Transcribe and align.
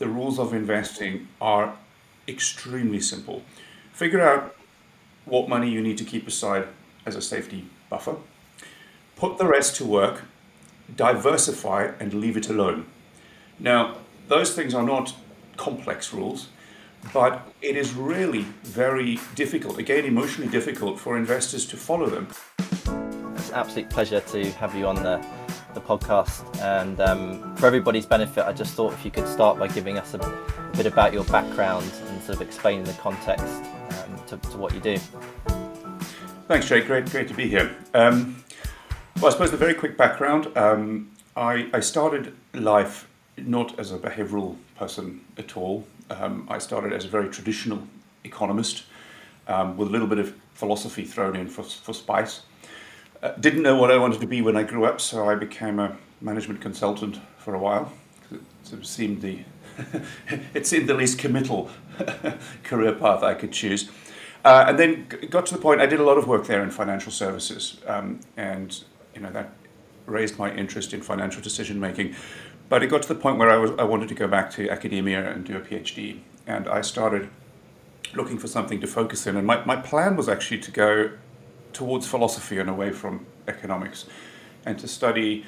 the 0.00 0.08
rules 0.08 0.38
of 0.38 0.54
investing 0.54 1.28
are 1.42 1.76
extremely 2.26 2.98
simple. 2.98 3.42
Figure 3.92 4.22
out 4.22 4.56
what 5.26 5.46
money 5.46 5.70
you 5.70 5.82
need 5.82 5.98
to 5.98 6.04
keep 6.04 6.26
aside 6.26 6.66
as 7.04 7.14
a 7.16 7.20
safety 7.20 7.66
buffer, 7.90 8.16
put 9.14 9.36
the 9.36 9.46
rest 9.46 9.76
to 9.76 9.84
work, 9.84 10.22
diversify, 10.96 11.92
and 12.00 12.14
leave 12.14 12.38
it 12.38 12.48
alone. 12.48 12.86
Now, 13.58 13.98
those 14.26 14.54
things 14.54 14.72
are 14.74 14.82
not 14.82 15.14
complex 15.58 16.14
rules, 16.14 16.48
but 17.12 17.46
it 17.60 17.76
is 17.76 17.92
really 17.92 18.46
very 18.62 19.20
difficult, 19.34 19.78
again, 19.78 20.06
emotionally 20.06 20.50
difficult 20.50 20.98
for 20.98 21.18
investors 21.18 21.66
to 21.66 21.76
follow 21.76 22.06
them. 22.06 22.28
It's 23.36 23.50
an 23.50 23.54
absolute 23.54 23.90
pleasure 23.90 24.20
to 24.20 24.50
have 24.52 24.74
you 24.74 24.86
on 24.86 24.96
the, 24.96 25.22
the 25.74 25.80
podcast. 25.80 26.60
And 26.60 27.00
um, 27.00 27.56
for 27.56 27.66
everybody's 27.66 28.06
benefit, 28.06 28.44
I 28.44 28.52
just 28.52 28.74
thought 28.74 28.92
if 28.92 29.04
you 29.04 29.10
could 29.10 29.28
start 29.28 29.58
by 29.58 29.68
giving 29.68 29.98
us 29.98 30.14
a, 30.14 30.18
bit 30.76 30.86
about 30.86 31.12
your 31.12 31.24
background 31.24 31.90
and 32.06 32.22
sort 32.22 32.36
of 32.36 32.42
explaining 32.42 32.84
the 32.84 32.92
context 32.94 33.44
um, 33.44 34.20
to, 34.26 34.36
to, 34.36 34.56
what 34.56 34.72
you 34.72 34.80
do. 34.80 34.96
Thanks, 36.46 36.68
Jake. 36.68 36.86
Great, 36.86 37.10
great 37.10 37.28
to 37.28 37.34
be 37.34 37.48
here. 37.48 37.76
Um, 37.92 38.42
well, 39.16 39.26
I 39.26 39.30
suppose 39.30 39.50
the 39.50 39.56
very 39.56 39.74
quick 39.74 39.96
background. 39.96 40.56
Um, 40.56 41.10
I, 41.36 41.68
I 41.72 41.80
started 41.80 42.34
life 42.54 43.08
not 43.36 43.78
as 43.78 43.92
a 43.92 43.98
behavioral 43.98 44.56
person 44.76 45.24
at 45.36 45.56
all. 45.56 45.86
Um, 46.08 46.46
I 46.48 46.58
started 46.58 46.92
as 46.92 47.04
a 47.04 47.08
very 47.08 47.28
traditional 47.28 47.82
economist 48.24 48.84
um, 49.48 49.76
with 49.76 49.88
a 49.88 49.90
little 49.90 50.06
bit 50.06 50.18
of 50.18 50.34
philosophy 50.54 51.04
thrown 51.04 51.36
in 51.36 51.48
for, 51.48 51.62
for 51.62 51.92
spice. 51.92 52.42
Uh, 53.22 53.32
didn't 53.32 53.62
know 53.62 53.76
what 53.76 53.90
I 53.90 53.98
wanted 53.98 54.20
to 54.20 54.26
be 54.26 54.40
when 54.40 54.56
I 54.56 54.62
grew 54.62 54.84
up, 54.84 55.00
so 55.00 55.28
I 55.28 55.34
became 55.34 55.78
a 55.78 55.96
management 56.20 56.60
consultant 56.60 57.20
for 57.38 57.54
a 57.54 57.58
while. 57.58 57.92
It 58.30 58.86
seemed 58.86 59.20
the 59.20 59.40
it 60.54 60.66
seemed 60.66 60.88
the 60.88 60.94
least 60.94 61.18
committal 61.18 61.70
career 62.64 62.92
path 62.92 63.22
I 63.22 63.34
could 63.34 63.52
choose. 63.52 63.90
Uh, 64.44 64.64
and 64.68 64.78
then 64.78 65.06
got 65.28 65.46
to 65.46 65.54
the 65.54 65.60
point 65.60 65.80
I 65.80 65.86
did 65.86 66.00
a 66.00 66.02
lot 66.02 66.16
of 66.16 66.26
work 66.26 66.46
there 66.46 66.62
in 66.62 66.70
financial 66.70 67.12
services, 67.12 67.78
um, 67.86 68.20
and 68.36 68.82
you 69.14 69.20
know 69.20 69.30
that 69.32 69.52
raised 70.06 70.38
my 70.38 70.52
interest 70.54 70.94
in 70.94 71.02
financial 71.02 71.42
decision 71.42 71.78
making. 71.78 72.14
But 72.70 72.82
it 72.82 72.86
got 72.86 73.02
to 73.02 73.08
the 73.08 73.16
point 73.16 73.36
where 73.36 73.50
I, 73.50 73.56
was, 73.56 73.72
I 73.72 73.82
wanted 73.82 74.08
to 74.10 74.14
go 74.14 74.28
back 74.28 74.50
to 74.52 74.70
academia 74.70 75.28
and 75.30 75.44
do 75.44 75.56
a 75.56 75.60
PhD. 75.60 76.20
And 76.46 76.68
I 76.68 76.82
started 76.82 77.28
looking 78.14 78.38
for 78.38 78.46
something 78.46 78.80
to 78.80 78.86
focus 78.86 79.26
in. 79.26 79.36
And 79.36 79.46
my, 79.46 79.64
my 79.64 79.76
plan 79.76 80.16
was 80.16 80.28
actually 80.28 80.60
to 80.60 80.70
go 80.70 81.10
towards 81.72 82.06
philosophy 82.06 82.58
and 82.58 82.68
away 82.68 82.90
from 82.90 83.26
economics 83.48 84.06
and 84.64 84.78
to 84.78 84.88
study 84.88 85.44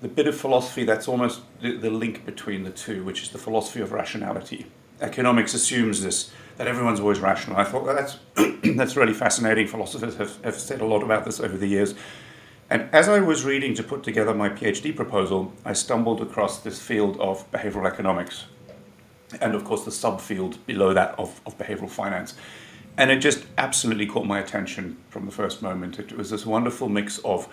the 0.00 0.08
bit 0.08 0.26
of 0.26 0.36
philosophy 0.36 0.84
that's 0.84 1.08
almost 1.08 1.42
the, 1.60 1.76
the 1.76 1.90
link 1.90 2.24
between 2.24 2.62
the 2.62 2.70
two, 2.70 3.04
which 3.04 3.22
is 3.22 3.30
the 3.30 3.38
philosophy 3.38 3.80
of 3.80 3.92
rationality. 3.92 4.66
Economics 5.00 5.54
assumes 5.54 6.02
this, 6.02 6.30
that 6.56 6.66
everyone's 6.66 7.00
always 7.00 7.20
rational. 7.20 7.56
I 7.56 7.64
thought 7.64 7.84
well, 7.84 7.94
that's, 7.94 8.18
that's 8.76 8.96
really 8.96 9.14
fascinating. 9.14 9.66
Philosophers 9.66 10.16
have, 10.16 10.42
have 10.44 10.54
said 10.54 10.80
a 10.80 10.86
lot 10.86 11.02
about 11.02 11.24
this 11.24 11.40
over 11.40 11.56
the 11.56 11.66
years. 11.66 11.94
And 12.70 12.88
as 12.92 13.08
I 13.08 13.20
was 13.20 13.44
reading 13.44 13.74
to 13.74 13.82
put 13.82 14.02
together 14.02 14.32
my 14.32 14.48
PhD 14.48 14.94
proposal, 14.94 15.52
I 15.64 15.72
stumbled 15.72 16.20
across 16.20 16.60
this 16.60 16.80
field 16.80 17.18
of 17.18 17.50
behavioral 17.50 17.86
economics, 17.86 18.44
and 19.40 19.54
of 19.54 19.64
course 19.64 19.84
the 19.84 19.90
subfield 19.90 20.58
below 20.66 20.94
that 20.94 21.18
of, 21.18 21.40
of 21.46 21.58
behavioral 21.58 21.90
finance. 21.90 22.34
And 23.00 23.10
it 23.10 23.18
just 23.18 23.44
absolutely 23.58 24.06
caught 24.06 24.26
my 24.26 24.38
attention 24.38 24.96
from 25.08 25.26
the 25.26 25.32
first 25.32 25.62
moment. 25.62 25.98
It 25.98 26.16
was 26.16 26.30
this 26.30 26.46
wonderful 26.46 26.88
mix 26.88 27.18
of 27.18 27.48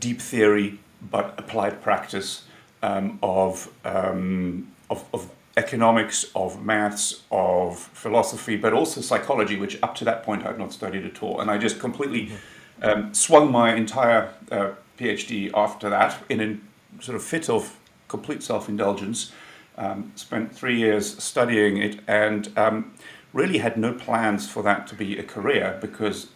deep 0.00 0.20
theory 0.20 0.80
but 1.10 1.34
applied 1.38 1.80
practice, 1.80 2.44
um, 2.82 3.18
of, 3.22 3.70
um, 3.84 4.72
of, 4.90 5.04
of 5.14 5.30
economics, 5.56 6.26
of 6.34 6.64
maths, 6.64 7.22
of 7.30 7.78
philosophy, 7.78 8.56
but 8.56 8.72
also 8.72 9.00
psychology, 9.00 9.56
which 9.56 9.78
up 9.82 9.94
to 9.94 10.04
that 10.04 10.22
point 10.24 10.44
I 10.44 10.48
had 10.48 10.58
not 10.58 10.72
studied 10.72 11.04
at 11.04 11.22
all. 11.22 11.40
And 11.40 11.50
I 11.50 11.56
just 11.58 11.78
completely. 11.80 12.26
Mm-hmm 12.26 12.34
um, 12.82 13.14
swung 13.14 13.50
my 13.50 13.74
entire 13.74 14.32
uh, 14.50 14.72
PhD 14.98 15.50
after 15.54 15.88
that 15.90 16.22
in 16.28 16.40
a 16.40 17.02
sort 17.02 17.16
of 17.16 17.22
fit 17.22 17.48
of 17.48 17.78
complete 18.08 18.42
self 18.42 18.68
indulgence. 18.68 19.32
Um, 19.76 20.12
spent 20.14 20.54
three 20.54 20.78
years 20.78 21.20
studying 21.20 21.78
it 21.78 21.98
and 22.06 22.56
um, 22.56 22.94
really 23.34 23.58
had 23.58 23.76
no 23.76 23.92
plans 23.92 24.48
for 24.48 24.62
that 24.62 24.86
to 24.86 24.94
be 24.94 25.18
a 25.18 25.22
career 25.22 25.76
because 25.80 26.28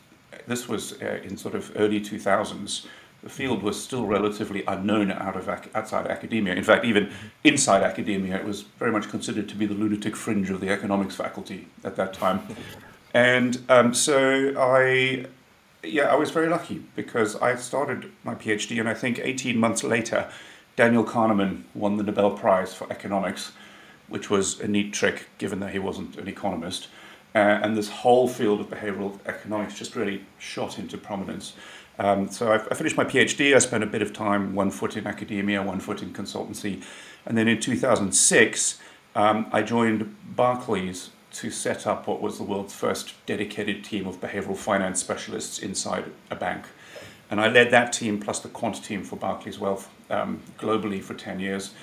this 0.46 0.68
was 0.68 1.00
uh, 1.00 1.20
in 1.22 1.38
sort 1.38 1.54
of 1.54 1.72
early 1.76 2.00
2000s. 2.00 2.86
The 3.22 3.30
field 3.30 3.62
was 3.62 3.82
still 3.82 4.06
relatively 4.06 4.62
unknown 4.66 5.10
out 5.10 5.36
of 5.36 5.48
ac- 5.48 5.70
outside 5.74 6.06
academia. 6.06 6.54
In 6.54 6.62
fact, 6.62 6.84
even 6.84 7.10
inside 7.42 7.82
academia, 7.82 8.36
it 8.36 8.44
was 8.44 8.62
very 8.78 8.92
much 8.92 9.08
considered 9.08 9.48
to 9.48 9.56
be 9.56 9.64
the 9.64 9.74
lunatic 9.74 10.14
fringe 10.14 10.50
of 10.50 10.60
the 10.60 10.68
economics 10.68 11.16
faculty 11.16 11.68
at 11.82 11.96
that 11.96 12.12
time. 12.12 12.46
And 13.14 13.64
um, 13.68 13.94
so 13.94 14.54
I 14.58 15.26
yeah, 15.82 16.04
I 16.04 16.16
was 16.16 16.30
very 16.30 16.48
lucky 16.48 16.82
because 16.96 17.36
I 17.36 17.54
started 17.56 18.10
my 18.24 18.34
PhD, 18.34 18.80
and 18.80 18.88
I 18.88 18.94
think 18.94 19.20
18 19.22 19.56
months 19.56 19.84
later, 19.84 20.28
Daniel 20.76 21.04
Kahneman 21.04 21.62
won 21.74 21.96
the 21.96 22.02
Nobel 22.02 22.32
Prize 22.32 22.74
for 22.74 22.90
economics, 22.90 23.52
which 24.08 24.30
was 24.30 24.60
a 24.60 24.68
neat 24.68 24.92
trick 24.92 25.26
given 25.38 25.60
that 25.60 25.72
he 25.72 25.78
wasn't 25.78 26.16
an 26.16 26.28
economist. 26.28 26.88
Uh, 27.34 27.60
and 27.62 27.76
this 27.76 27.88
whole 27.88 28.26
field 28.26 28.60
of 28.60 28.68
behavioral 28.68 29.18
economics 29.26 29.74
just 29.74 29.94
really 29.94 30.24
shot 30.38 30.78
into 30.78 30.96
prominence. 30.96 31.52
Um, 31.98 32.28
so 32.28 32.52
I, 32.52 32.56
I, 32.56 32.74
finished 32.74 32.96
my 32.96 33.04
PhD. 33.04 33.54
I 33.54 33.58
spent 33.58 33.82
a 33.82 33.86
bit 33.86 34.02
of 34.02 34.12
time, 34.12 34.54
one 34.54 34.70
foot 34.70 34.96
in 34.96 35.06
academia, 35.06 35.62
one 35.62 35.80
foot 35.80 36.02
in 36.02 36.12
consultancy. 36.12 36.82
And 37.26 37.36
then 37.36 37.48
in 37.48 37.60
2006, 37.60 38.78
um, 39.14 39.46
I 39.52 39.62
joined 39.62 40.16
Barclays 40.36 41.10
to 41.32 41.50
set 41.50 41.86
up 41.86 42.06
what 42.06 42.22
was 42.22 42.38
the 42.38 42.44
world's 42.44 42.74
first 42.74 43.14
dedicated 43.26 43.84
team 43.84 44.06
of 44.06 44.20
behavioral 44.20 44.56
finance 44.56 45.00
specialists 45.00 45.58
inside 45.58 46.04
a 46.30 46.36
bank. 46.36 46.64
And 47.30 47.40
I 47.40 47.48
led 47.48 47.70
that 47.72 47.92
team 47.92 48.18
plus 48.18 48.40
the 48.40 48.48
quant 48.48 48.82
team 48.82 49.04
for 49.04 49.16
Barclays 49.16 49.58
Wealth 49.58 49.90
um, 50.08 50.40
globally 50.58 51.02
for 51.02 51.14
10 51.14 51.40
years. 51.40 51.74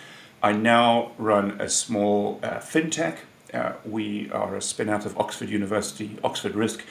I 0.46 0.52
now 0.52 1.14
run 1.18 1.60
a 1.60 1.68
small 1.68 2.40
uh, 2.44 2.58
fintech. 2.58 3.18
Uh, 3.52 3.72
we 3.84 4.30
are 4.30 4.56
a 4.56 4.62
spin 4.62 4.90
out 4.90 5.04
of 5.04 5.18
Oxford 5.18 5.50
University, 5.50 6.20
Oxford 6.24 6.54
Risk, 6.54 6.84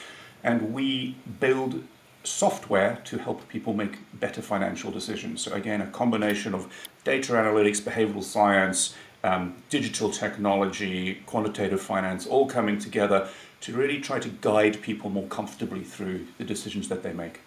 and 0.43 0.73
we 0.73 1.15
build 1.39 1.81
software 2.25 2.99
to 3.05 3.17
help 3.17 3.47
people 3.47 3.73
make 3.73 3.99
better 4.19 4.41
financial 4.41 4.91
decisions. 4.91 5.39
So, 5.39 5.53
again, 5.53 5.79
a 5.79 5.87
combination 5.87 6.53
of 6.53 6.67
data 7.05 7.31
analytics, 7.31 7.79
behavioral 7.79 8.25
science, 8.25 8.93
um, 9.23 9.55
digital 9.69 10.11
technology, 10.11 11.21
quantitative 11.25 11.81
finance, 11.81 12.27
all 12.27 12.47
coming 12.47 12.77
together 12.77 13.29
to 13.61 13.71
really 13.71 14.01
try 14.01 14.19
to 14.19 14.27
guide 14.27 14.81
people 14.81 15.09
more 15.09 15.27
comfortably 15.27 15.85
through 15.85 16.27
the 16.39 16.43
decisions 16.43 16.89
that 16.89 17.03
they 17.03 17.13
make. 17.13 17.39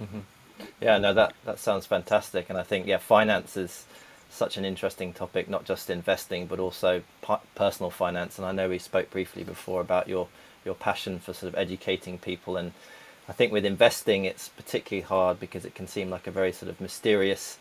Mm-hmm. 0.00 0.20
Yeah, 0.80 0.96
no, 0.96 1.12
that 1.12 1.34
that 1.44 1.58
sounds 1.58 1.84
fantastic, 1.84 2.48
and 2.48 2.58
I 2.58 2.62
think 2.62 2.86
yeah, 2.86 2.96
finance 2.96 3.58
is 3.58 3.84
such 4.32 4.56
an 4.56 4.64
interesting 4.64 5.12
topic, 5.12 5.48
not 5.48 5.64
just 5.64 5.90
investing 5.90 6.46
but 6.46 6.58
also 6.58 7.02
personal 7.54 7.90
finance. 7.90 8.38
And 8.38 8.46
I 8.46 8.52
know 8.52 8.68
we 8.68 8.78
spoke 8.78 9.10
briefly 9.10 9.44
before 9.44 9.80
about 9.80 10.08
your 10.08 10.28
your 10.64 10.74
passion 10.74 11.18
for 11.18 11.32
sort 11.32 11.52
of 11.52 11.58
educating 11.58 12.18
people, 12.18 12.56
and 12.56 12.72
I 13.28 13.32
think 13.32 13.52
with 13.52 13.64
investing, 13.64 14.24
it's 14.24 14.48
particularly 14.48 15.02
hard 15.02 15.40
because 15.40 15.64
it 15.64 15.74
can 15.74 15.86
seem 15.86 16.10
like 16.10 16.26
a 16.26 16.30
very 16.30 16.52
sort 16.52 16.70
of 16.70 16.80
mysterious 16.80 17.58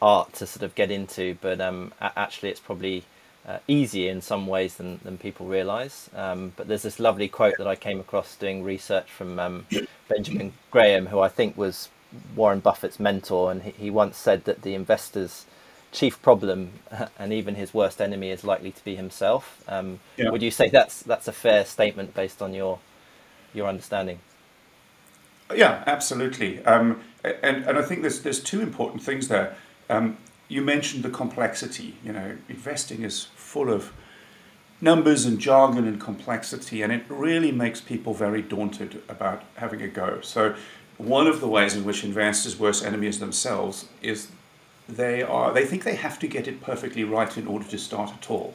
art 0.00 0.32
to 0.34 0.46
sort 0.46 0.62
of 0.62 0.74
get 0.74 0.90
into, 0.90 1.36
but 1.40 1.60
um, 1.60 1.92
actually 2.00 2.50
it's 2.50 2.60
probably 2.60 3.04
uh, 3.46 3.58
easier 3.66 4.10
in 4.10 4.20
some 4.20 4.46
ways 4.46 4.76
than, 4.76 5.00
than 5.02 5.18
people 5.18 5.46
realize. 5.46 6.10
Um, 6.14 6.52
but 6.56 6.68
there's 6.68 6.82
this 6.82 7.00
lovely 7.00 7.28
quote 7.28 7.56
that 7.58 7.66
I 7.66 7.74
came 7.74 8.00
across 8.00 8.36
doing 8.36 8.62
research 8.62 9.10
from 9.10 9.38
um, 9.38 9.66
Benjamin 10.08 10.52
Graham, 10.70 11.06
who 11.06 11.20
I 11.20 11.28
think 11.28 11.56
was 11.56 11.88
Warren 12.36 12.60
Buffett's 12.60 13.00
mentor, 13.00 13.50
and 13.50 13.62
he, 13.62 13.70
he 13.72 13.90
once 13.90 14.16
said 14.16 14.44
that 14.44 14.62
the 14.62 14.74
investor's 14.74 15.46
chief 15.92 16.20
problem 16.22 16.72
and 17.18 17.32
even 17.32 17.54
his 17.54 17.72
worst 17.72 18.00
enemy 18.00 18.30
is 18.30 18.44
likely 18.44 18.72
to 18.72 18.84
be 18.84 18.96
himself. 18.96 19.62
Um, 19.68 20.00
yeah. 20.16 20.30
Would 20.30 20.42
you 20.42 20.50
say 20.50 20.68
that's 20.68 21.02
that's 21.02 21.28
a 21.28 21.32
fair 21.32 21.64
statement 21.64 22.14
based 22.14 22.42
on 22.42 22.54
your 22.54 22.78
your 23.54 23.68
understanding? 23.68 24.20
Yeah, 25.54 25.82
absolutely. 25.86 26.64
Um, 26.64 27.00
and 27.24 27.64
and 27.64 27.78
I 27.78 27.82
think 27.82 28.02
there's 28.02 28.22
there's 28.22 28.42
two 28.42 28.60
important 28.60 29.02
things 29.02 29.28
there. 29.28 29.56
Um, 29.88 30.18
you 30.48 30.62
mentioned 30.62 31.02
the 31.02 31.10
complexity. 31.10 31.96
You 32.04 32.12
know, 32.12 32.36
investing 32.48 33.02
is 33.02 33.24
full 33.34 33.70
of 33.70 33.92
numbers 34.80 35.24
and 35.24 35.38
jargon 35.38 35.86
and 35.86 36.00
complexity, 36.00 36.82
and 36.82 36.92
it 36.92 37.02
really 37.08 37.52
makes 37.52 37.80
people 37.80 38.14
very 38.14 38.42
daunted 38.42 39.02
about 39.08 39.42
having 39.56 39.82
a 39.82 39.88
go. 39.88 40.20
So, 40.22 40.54
one 40.96 41.26
of 41.26 41.40
the 41.40 41.48
ways 41.48 41.74
in 41.74 41.84
which 41.84 42.04
investors' 42.04 42.58
worst 42.58 42.84
enemies 42.84 43.18
themselves 43.20 43.86
is 44.02 44.28
they 44.88 45.22
are 45.22 45.52
they 45.52 45.64
think 45.64 45.84
they 45.84 45.96
have 45.96 46.18
to 46.20 46.26
get 46.26 46.48
it 46.48 46.60
perfectly 46.60 47.04
right 47.04 47.36
in 47.36 47.46
order 47.46 47.66
to 47.66 47.78
start 47.78 48.12
at 48.12 48.30
all, 48.30 48.54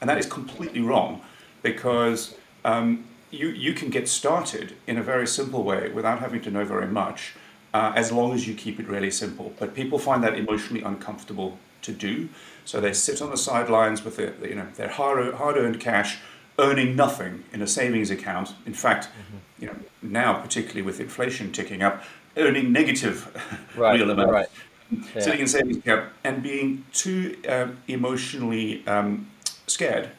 and 0.00 0.10
that 0.10 0.18
is 0.18 0.26
completely 0.26 0.80
wrong, 0.80 1.22
because 1.62 2.34
um, 2.64 3.04
you 3.30 3.48
you 3.48 3.72
can 3.72 3.90
get 3.90 4.08
started 4.08 4.74
in 4.86 4.98
a 4.98 5.02
very 5.02 5.26
simple 5.26 5.62
way 5.62 5.90
without 5.90 6.20
having 6.20 6.42
to 6.42 6.50
know 6.50 6.64
very 6.64 6.86
much 6.86 7.34
uh, 7.72 7.92
as 7.94 8.10
long 8.12 8.32
as 8.32 8.46
you 8.46 8.54
keep 8.54 8.80
it 8.80 8.88
really 8.88 9.10
simple. 9.10 9.52
But 9.58 9.74
people 9.74 9.98
find 9.98 10.22
that 10.24 10.34
emotionally 10.34 10.82
uncomfortable 10.82 11.58
to 11.82 11.92
do. 11.92 12.28
So 12.64 12.80
they 12.80 12.92
sit 12.92 13.22
on 13.22 13.30
the 13.30 13.36
sidelines 13.36 14.04
with 14.04 14.16
their, 14.16 14.34
you 14.46 14.54
know, 14.54 14.66
their 14.76 14.88
hard, 14.88 15.34
hard-earned 15.34 15.80
cash, 15.80 16.18
earning 16.58 16.94
nothing 16.94 17.44
in 17.52 17.62
a 17.62 17.66
savings 17.66 18.10
account. 18.10 18.54
In 18.66 18.74
fact, 18.74 19.06
mm-hmm. 19.06 19.62
you 19.62 19.66
know, 19.68 19.76
now 20.02 20.34
particularly 20.34 20.82
with 20.82 21.00
inflation 21.00 21.52
ticking 21.52 21.82
up, 21.82 22.04
earning 22.36 22.72
negative 22.72 23.28
right, 23.76 23.98
real 23.98 24.10
amount. 24.10 24.30
Right. 24.30 24.48
Yeah. 24.90 25.20
Sitting 25.20 25.40
in 25.40 25.48
savings 25.48 25.76
account 25.78 26.10
and 26.24 26.42
being 26.42 26.84
too 26.92 27.36
um, 27.48 27.78
emotionally 27.86 28.86
um, 28.86 29.30
scared 29.66 30.10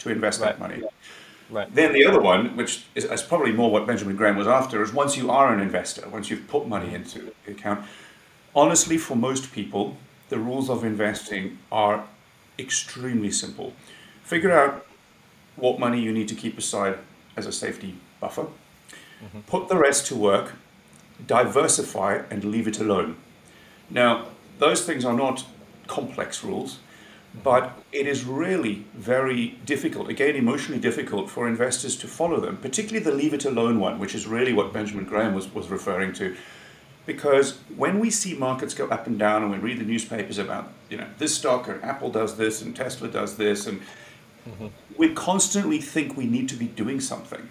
to 0.00 0.10
invest 0.10 0.40
right. 0.40 0.50
that 0.52 0.60
money. 0.60 0.82
Right. 1.50 1.74
Then 1.74 1.92
the 1.92 2.04
other 2.04 2.20
one, 2.20 2.56
which 2.56 2.84
is, 2.94 3.04
is, 3.04 3.22
probably 3.22 3.52
more 3.52 3.70
what 3.70 3.86
Benjamin 3.86 4.16
Graham 4.16 4.36
was 4.36 4.46
after, 4.46 4.82
is 4.82 4.92
once 4.92 5.16
you 5.16 5.30
are 5.30 5.52
an 5.52 5.60
investor, 5.60 6.06
once 6.08 6.28
you've 6.28 6.46
put 6.46 6.68
money 6.68 6.94
into 6.94 7.32
the 7.46 7.52
account, 7.52 7.86
honestly, 8.54 8.98
for 8.98 9.16
most 9.16 9.50
people, 9.52 9.96
the 10.28 10.38
rules 10.38 10.68
of 10.68 10.84
investing 10.84 11.58
are 11.72 12.04
extremely 12.58 13.30
simple. 13.30 13.72
Figure 14.22 14.52
out 14.52 14.86
what 15.56 15.78
money 15.78 16.00
you 16.00 16.12
need 16.12 16.28
to 16.28 16.34
keep 16.34 16.58
aside 16.58 16.98
as 17.36 17.46
a 17.46 17.52
safety 17.52 17.94
buffer, 18.20 18.42
mm-hmm. 18.42 19.40
put 19.40 19.68
the 19.68 19.76
rest 19.76 20.06
to 20.08 20.16
work, 20.16 20.52
diversify, 21.26 22.22
and 22.30 22.44
leave 22.44 22.68
it 22.68 22.78
alone. 22.78 23.16
Now, 23.90 24.26
those 24.58 24.84
things 24.84 25.04
are 25.04 25.14
not 25.14 25.44
complex 25.86 26.44
rules 26.44 26.78
but 27.42 27.78
it 27.92 28.06
is 28.06 28.24
really 28.24 28.86
very 28.94 29.58
difficult, 29.64 30.08
again, 30.08 30.34
emotionally 30.34 30.80
difficult 30.80 31.30
for 31.30 31.46
investors 31.46 31.96
to 31.96 32.08
follow 32.08 32.40
them, 32.40 32.56
particularly 32.56 33.04
the 33.04 33.12
leave 33.12 33.34
it 33.34 33.44
alone 33.44 33.78
one, 33.78 33.98
which 33.98 34.14
is 34.14 34.26
really 34.26 34.52
what 34.52 34.72
Benjamin 34.72 35.04
Graham 35.04 35.34
was, 35.34 35.52
was 35.52 35.68
referring 35.68 36.12
to. 36.14 36.36
Because 37.06 37.58
when 37.76 38.00
we 38.00 38.10
see 38.10 38.34
markets 38.34 38.74
go 38.74 38.86
up 38.88 39.06
and 39.06 39.18
down 39.18 39.42
and 39.42 39.50
we 39.50 39.58
read 39.58 39.78
the 39.78 39.84
newspapers 39.84 40.38
about, 40.38 40.72
you 40.90 40.96
know, 40.96 41.06
this 41.18 41.34
stock 41.34 41.68
or 41.68 41.82
Apple 41.82 42.10
does 42.10 42.36
this 42.36 42.60
and 42.60 42.74
Tesla 42.74 43.08
does 43.08 43.36
this, 43.36 43.66
and 43.66 43.80
mm-hmm. 44.48 44.66
we 44.96 45.12
constantly 45.14 45.80
think 45.80 46.16
we 46.16 46.26
need 46.26 46.48
to 46.48 46.56
be 46.56 46.66
doing 46.66 47.00
something. 47.00 47.48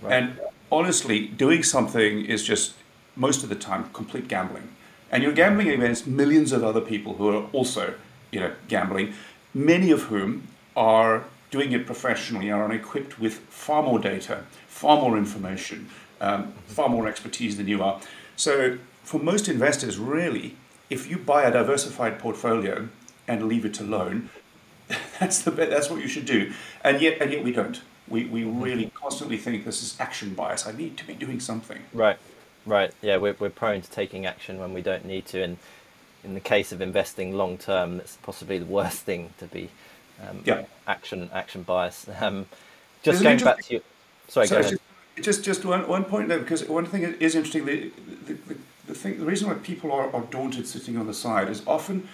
Right. 0.00 0.14
And 0.14 0.40
honestly, 0.70 1.26
doing 1.28 1.62
something 1.62 2.24
is 2.24 2.44
just 2.44 2.74
most 3.14 3.42
of 3.42 3.48
the 3.48 3.54
time 3.54 3.90
complete 3.92 4.26
gambling. 4.26 4.68
And 5.12 5.22
you're 5.22 5.32
gambling 5.32 5.68
against 5.68 6.06
millions 6.06 6.50
of 6.52 6.64
other 6.64 6.80
people 6.80 7.14
who 7.14 7.28
are 7.28 7.44
also 7.52 7.94
you 8.32 8.40
know, 8.40 8.52
gambling, 8.66 9.12
many 9.54 9.90
of 9.90 10.04
whom 10.04 10.48
are 10.74 11.24
doing 11.50 11.72
it 11.72 11.86
professionally, 11.86 12.50
are 12.50 12.72
equipped 12.72 13.20
with 13.20 13.34
far 13.50 13.82
more 13.82 13.98
data, 13.98 14.44
far 14.66 15.00
more 15.00 15.16
information, 15.18 15.88
um, 16.20 16.52
far 16.66 16.88
more 16.88 17.06
expertise 17.06 17.58
than 17.58 17.68
you 17.68 17.82
are. 17.82 18.00
So 18.36 18.78
for 19.04 19.20
most 19.20 19.48
investors, 19.48 19.98
really, 19.98 20.56
if 20.88 21.10
you 21.10 21.18
buy 21.18 21.44
a 21.44 21.52
diversified 21.52 22.18
portfolio 22.18 22.88
and 23.28 23.46
leave 23.46 23.64
it 23.66 23.78
alone, 23.80 24.30
that's 25.20 25.42
the 25.42 25.50
that's 25.50 25.90
what 25.90 26.00
you 26.00 26.08
should 26.08 26.24
do. 26.24 26.52
And 26.82 27.00
yet, 27.00 27.20
and 27.20 27.30
yet 27.30 27.44
we 27.44 27.52
don't. 27.52 27.80
We 28.08 28.24
we 28.24 28.44
really 28.44 28.90
constantly 28.94 29.36
think 29.36 29.64
this 29.64 29.82
is 29.82 29.96
action 30.00 30.34
bias. 30.34 30.66
I 30.66 30.72
need 30.72 30.96
to 30.98 31.06
be 31.06 31.14
doing 31.14 31.38
something. 31.38 31.80
Right, 31.92 32.18
right. 32.66 32.92
Yeah, 33.02 33.16
we're 33.16 33.36
we're 33.38 33.50
prone 33.50 33.80
to 33.82 33.90
taking 33.90 34.26
action 34.26 34.58
when 34.58 34.72
we 34.72 34.82
don't 34.82 35.04
need 35.04 35.26
to, 35.26 35.42
and 35.42 35.58
in 36.24 36.34
the 36.34 36.40
case 36.40 36.72
of 36.72 36.80
investing 36.80 37.36
long 37.36 37.58
term, 37.58 37.98
that's 37.98 38.16
possibly 38.16 38.58
the 38.58 38.64
worst 38.64 39.00
thing 39.08 39.32
to 39.38 39.46
be 39.46 39.70
um, 40.28 40.42
yeah. 40.44 40.64
action 40.86 41.30
action 41.32 41.62
bias. 41.62 42.06
Um, 42.20 42.46
just 43.02 43.16
Isn't 43.16 43.24
going 43.24 43.44
back 43.44 43.64
to 43.64 43.74
you. 43.74 43.82
Sorry, 44.28 44.46
go 44.46 44.58
ahead. 44.58 44.78
Just 45.20 45.44
just 45.44 45.64
one, 45.64 45.86
one 45.88 46.04
point 46.04 46.28
there, 46.28 46.38
because 46.38 46.64
one 46.68 46.86
thing 46.86 47.02
is 47.02 47.34
interesting. 47.34 47.66
The, 47.66 47.90
the, 48.26 48.34
the, 48.34 48.56
the, 48.86 48.94
thing, 48.94 49.18
the 49.18 49.24
reason 49.24 49.48
why 49.48 49.54
people 49.54 49.92
are, 49.92 50.14
are 50.14 50.22
daunted 50.22 50.66
sitting 50.68 50.96
on 50.96 51.06
the 51.06 51.14
side 51.14 51.48
is 51.48 51.62
often 51.66 52.08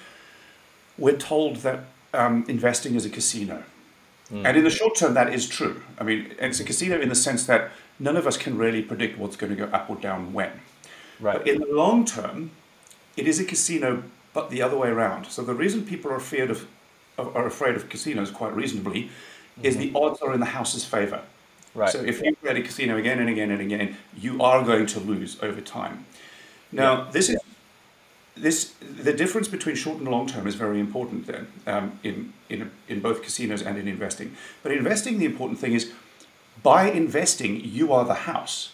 we're 0.97 1.17
told 1.17 1.56
that 1.56 1.85
um, 2.15 2.45
investing 2.49 2.95
is 2.95 3.05
a 3.05 3.11
casino. 3.11 3.62
Mm. 4.33 4.47
And 4.47 4.56
in 4.56 4.65
the 4.65 4.71
short 4.71 4.97
term, 4.97 5.15
that 5.15 5.33
is 5.33 5.49
true. 5.49 5.83
I 5.99 6.05
mean, 6.05 6.35
it's 6.39 6.61
a 6.61 6.65
casino 6.65 7.00
in 7.00 7.09
the 7.09 7.15
sense 7.15 7.47
that 7.47 7.71
none 7.99 8.17
of 8.17 8.27
us 8.27 8.37
can 8.37 8.56
really 8.56 8.83
predict 8.83 9.19
what's 9.19 9.37
going 9.37 9.55
to 9.55 9.56
go 9.56 9.71
up 9.73 9.91
or 9.91 9.97
down 9.97 10.33
when. 10.33 10.53
Right. 11.21 11.39
But 11.39 11.49
in 11.49 11.61
the 11.61 11.67
long 11.67 12.05
term, 12.05 12.53
it 13.17 13.27
is 13.27 13.41
a 13.41 13.45
casino, 13.45 14.05
but 14.33 14.50
the 14.50 14.62
other 14.62 14.77
way 14.77 14.89
around. 14.89 15.27
So 15.27 15.43
the 15.43 15.55
reason 15.55 15.85
people 15.85 16.11
are 16.11 16.17
afraid 16.17 16.50
of 16.50 16.67
are 17.19 17.47
afraid 17.47 17.75
of 17.75 17.89
casinos 17.89 18.31
quite 18.31 18.55
reasonably 18.55 19.05
mm-hmm. 19.05 19.65
is 19.65 19.77
the 19.77 19.91
odds 19.95 20.21
are 20.23 20.33
in 20.33 20.41
the 20.41 20.47
house's 20.47 20.85
favor. 20.85 21.23
Right. 21.75 21.91
So 21.91 22.00
if 22.00 22.23
you 22.23 22.35
play 22.37 22.59
a 22.61 22.62
casino 22.62 22.97
again 22.97 23.19
and 23.19 23.29
again 23.29 23.50
and 23.50 23.61
again, 23.61 23.97
you 24.17 24.41
are 24.41 24.65
going 24.65 24.87
to 24.87 25.00
lose 25.00 25.37
over 25.43 25.61
time. 25.61 26.06
Now 26.71 27.05
yeah. 27.05 27.11
this 27.11 27.29
is 27.29 27.39
this 28.37 28.75
the 28.81 29.12
difference 29.12 29.49
between 29.49 29.75
short 29.75 29.99
and 29.99 30.06
long 30.06 30.27
term 30.27 30.47
is 30.47 30.55
very 30.55 30.79
important 30.79 31.27
then 31.27 31.49
um, 31.67 31.99
in 32.03 32.33
in 32.49 32.71
in 32.89 33.00
both 33.00 33.23
casinos 33.23 33.62
and 33.62 33.77
in 33.79 33.89
investing. 33.89 34.37
But 34.62 34.73
investing, 34.73 35.19
the 35.19 35.27
important 35.27 35.59
thing 35.59 35.73
is 35.73 35.93
by 36.62 36.90
investing, 36.90 37.64
you 37.64 37.93
are 37.93 38.05
the 38.05 38.14
house. 38.14 38.72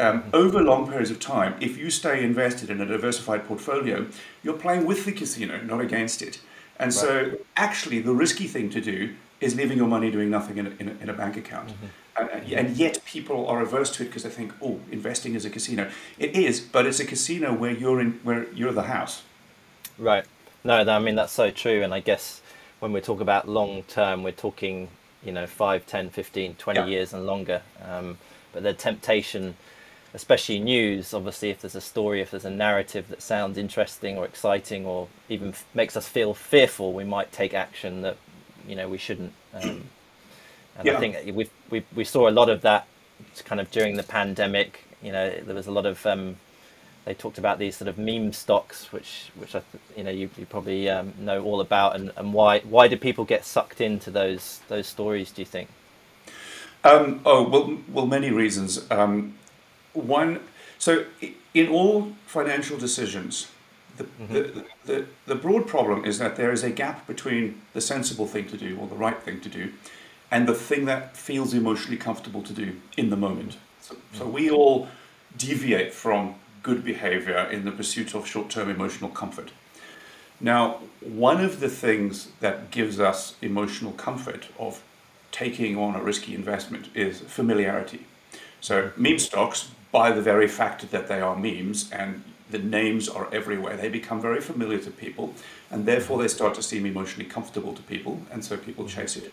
Um, 0.00 0.24
over 0.32 0.60
long 0.60 0.88
periods 0.88 1.10
of 1.10 1.20
time, 1.20 1.54
if 1.60 1.78
you 1.78 1.88
stay 1.88 2.24
invested 2.24 2.68
in 2.68 2.80
a 2.80 2.86
diversified 2.86 3.46
portfolio, 3.46 4.06
you're 4.42 4.58
playing 4.58 4.86
with 4.86 5.04
the 5.04 5.12
casino, 5.12 5.60
not 5.62 5.80
against 5.80 6.20
it. 6.20 6.40
And 6.78 6.88
right. 6.88 6.92
so, 6.92 7.38
actually, 7.56 8.00
the 8.00 8.12
risky 8.12 8.48
thing 8.48 8.70
to 8.70 8.80
do 8.80 9.14
is 9.40 9.54
leaving 9.54 9.78
your 9.78 9.86
money 9.86 10.10
doing 10.10 10.30
nothing 10.30 10.58
in 10.58 10.66
a, 10.66 10.70
in 10.80 10.88
a, 10.88 11.02
in 11.02 11.08
a 11.10 11.12
bank 11.12 11.36
account. 11.36 11.68
Mm-hmm. 11.68 11.86
And, 12.16 12.52
and, 12.52 12.76
yet, 12.76 13.04
people 13.04 13.46
are 13.46 13.60
averse 13.60 13.90
to 13.96 14.02
it 14.02 14.06
because 14.06 14.22
they 14.22 14.30
think, 14.30 14.52
"Oh, 14.62 14.80
investing 14.90 15.34
is 15.34 15.44
a 15.44 15.50
casino." 15.50 15.90
It 16.18 16.36
is, 16.36 16.60
but 16.60 16.86
it's 16.86 17.00
a 17.00 17.04
casino 17.04 17.52
where 17.52 17.72
you're 17.72 18.00
in, 18.00 18.20
where 18.22 18.52
you're 18.52 18.72
the 18.72 18.84
house. 18.84 19.22
Right. 19.98 20.24
No, 20.64 20.76
I 20.76 20.98
mean 20.98 21.14
that's 21.14 21.32
so 21.32 21.50
true. 21.50 21.82
And 21.82 21.92
I 21.92 22.00
guess 22.00 22.40
when 22.80 22.92
we 22.92 23.00
talk 23.00 23.20
about 23.20 23.48
long 23.48 23.82
term, 23.84 24.22
we're 24.22 24.32
talking, 24.32 24.88
you 25.24 25.32
know, 25.32 25.46
5, 25.46 25.86
10, 25.86 26.10
15, 26.10 26.54
20 26.54 26.80
yeah. 26.80 26.86
years 26.86 27.12
and 27.12 27.26
longer. 27.26 27.62
Um, 27.82 28.18
but 28.52 28.62
the 28.62 28.72
temptation 28.72 29.56
especially 30.14 30.60
news, 30.60 31.12
obviously, 31.12 31.50
if 31.50 31.60
there's 31.60 31.74
a 31.74 31.80
story, 31.80 32.20
if 32.20 32.30
there's 32.30 32.44
a 32.44 32.50
narrative 32.50 33.08
that 33.08 33.20
sounds 33.20 33.58
interesting 33.58 34.16
or 34.16 34.24
exciting 34.24 34.86
or 34.86 35.08
even 35.28 35.48
f- 35.48 35.66
makes 35.74 35.96
us 35.96 36.08
feel 36.08 36.32
fearful, 36.32 36.92
we 36.92 37.04
might 37.04 37.32
take 37.32 37.52
action 37.52 38.02
that 38.02 38.16
you 38.66 38.76
know 38.76 38.88
we 38.88 38.96
shouldn't. 38.96 39.32
Um, 39.52 39.84
and 40.78 40.86
yeah. 40.86 40.96
I 40.96 41.00
think 41.00 41.36
we 41.36 41.50
we 41.68 41.84
we 41.94 42.04
saw 42.04 42.28
a 42.28 42.30
lot 42.30 42.48
of 42.48 42.62
that 42.62 42.86
kind 43.44 43.60
of 43.60 43.70
during 43.70 43.96
the 43.96 44.02
pandemic. 44.04 44.84
You 45.02 45.12
know, 45.12 45.30
there 45.30 45.54
was 45.54 45.66
a 45.66 45.72
lot 45.72 45.84
of 45.84 46.06
um, 46.06 46.36
they 47.04 47.14
talked 47.14 47.38
about 47.38 47.58
these 47.58 47.76
sort 47.76 47.88
of 47.88 47.98
meme 47.98 48.32
stocks, 48.32 48.92
which 48.92 49.30
which 49.36 49.54
I 49.54 49.62
you 49.96 50.04
know 50.04 50.10
you, 50.10 50.30
you 50.38 50.46
probably 50.46 50.88
um, 50.88 51.12
know 51.18 51.42
all 51.42 51.60
about, 51.60 51.96
and, 51.96 52.12
and 52.16 52.32
why 52.32 52.60
why 52.60 52.88
do 52.88 52.96
people 52.96 53.24
get 53.24 53.44
sucked 53.44 53.80
into 53.80 54.10
those 54.10 54.60
those 54.68 54.86
stories? 54.86 55.30
Do 55.30 55.42
you 55.42 55.46
think? 55.46 55.68
Um, 56.82 57.20
oh 57.24 57.48
well, 57.48 57.78
well, 57.92 58.06
many 58.06 58.30
reasons. 58.30 58.90
Um, 58.90 59.34
one, 59.92 60.40
so 60.78 61.04
in 61.54 61.68
all 61.68 62.12
financial 62.26 62.76
decisions, 62.76 63.48
the, 63.96 64.04
mm-hmm. 64.04 64.32
the, 64.32 64.64
the, 64.86 65.06
the, 65.26 65.34
broad 65.36 65.68
problem 65.68 66.04
is 66.04 66.18
that 66.18 66.34
there 66.36 66.50
is 66.50 66.64
a 66.64 66.70
gap 66.70 67.06
between 67.06 67.62
the 67.74 67.80
sensible 67.80 68.26
thing 68.26 68.48
to 68.48 68.56
do 68.56 68.76
or 68.80 68.88
the 68.88 68.96
right 68.96 69.22
thing 69.22 69.40
to 69.40 69.48
do 69.48 69.72
and 70.32 70.48
the 70.48 70.54
thing 70.54 70.84
that 70.86 71.16
feels 71.16 71.54
emotionally 71.54 71.96
comfortable 71.96 72.42
to 72.42 72.52
do 72.52 72.80
in 72.96 73.10
the 73.10 73.16
moment. 73.16 73.56
So, 73.80 73.96
so 74.12 74.26
we 74.26 74.50
all 74.50 74.88
deviate 75.36 75.94
from 75.94 76.34
good 76.64 76.84
behavior 76.84 77.38
in 77.38 77.64
the 77.64 77.70
pursuit 77.70 78.14
of 78.16 78.26
short 78.26 78.50
term 78.50 78.68
emotional 78.68 79.10
comfort. 79.10 79.52
Now, 80.40 80.80
one 81.00 81.40
of 81.44 81.60
the 81.60 81.68
things 81.68 82.28
that 82.40 82.72
gives 82.72 82.98
us 82.98 83.36
emotional 83.40 83.92
comfort 83.92 84.48
of 84.58 84.82
taking 85.30 85.78
on 85.78 85.94
a 85.94 86.02
risky 86.02 86.34
investment 86.34 86.88
is 86.94 87.20
familiarity. 87.20 88.06
So, 88.60 88.90
meme 88.96 89.20
stocks 89.20 89.70
by 89.92 90.10
the 90.10 90.22
very 90.22 90.48
fact 90.48 90.90
that 90.90 91.06
they 91.06 91.20
are 91.20 91.36
memes 91.36 91.90
and 91.92 92.24
the 92.50 92.58
names 92.58 93.08
are 93.08 93.32
everywhere. 93.32 93.76
They 93.76 93.88
become 93.88 94.20
very 94.20 94.40
familiar 94.40 94.78
to 94.78 94.90
people, 94.90 95.34
and 95.70 95.86
therefore 95.86 96.18
they 96.18 96.28
start 96.28 96.54
to 96.54 96.62
seem 96.62 96.86
emotionally 96.86 97.28
comfortable 97.28 97.74
to 97.74 97.82
people, 97.82 98.22
and 98.30 98.44
so 98.44 98.56
people 98.56 98.86
chase 98.86 99.16
it. 99.16 99.32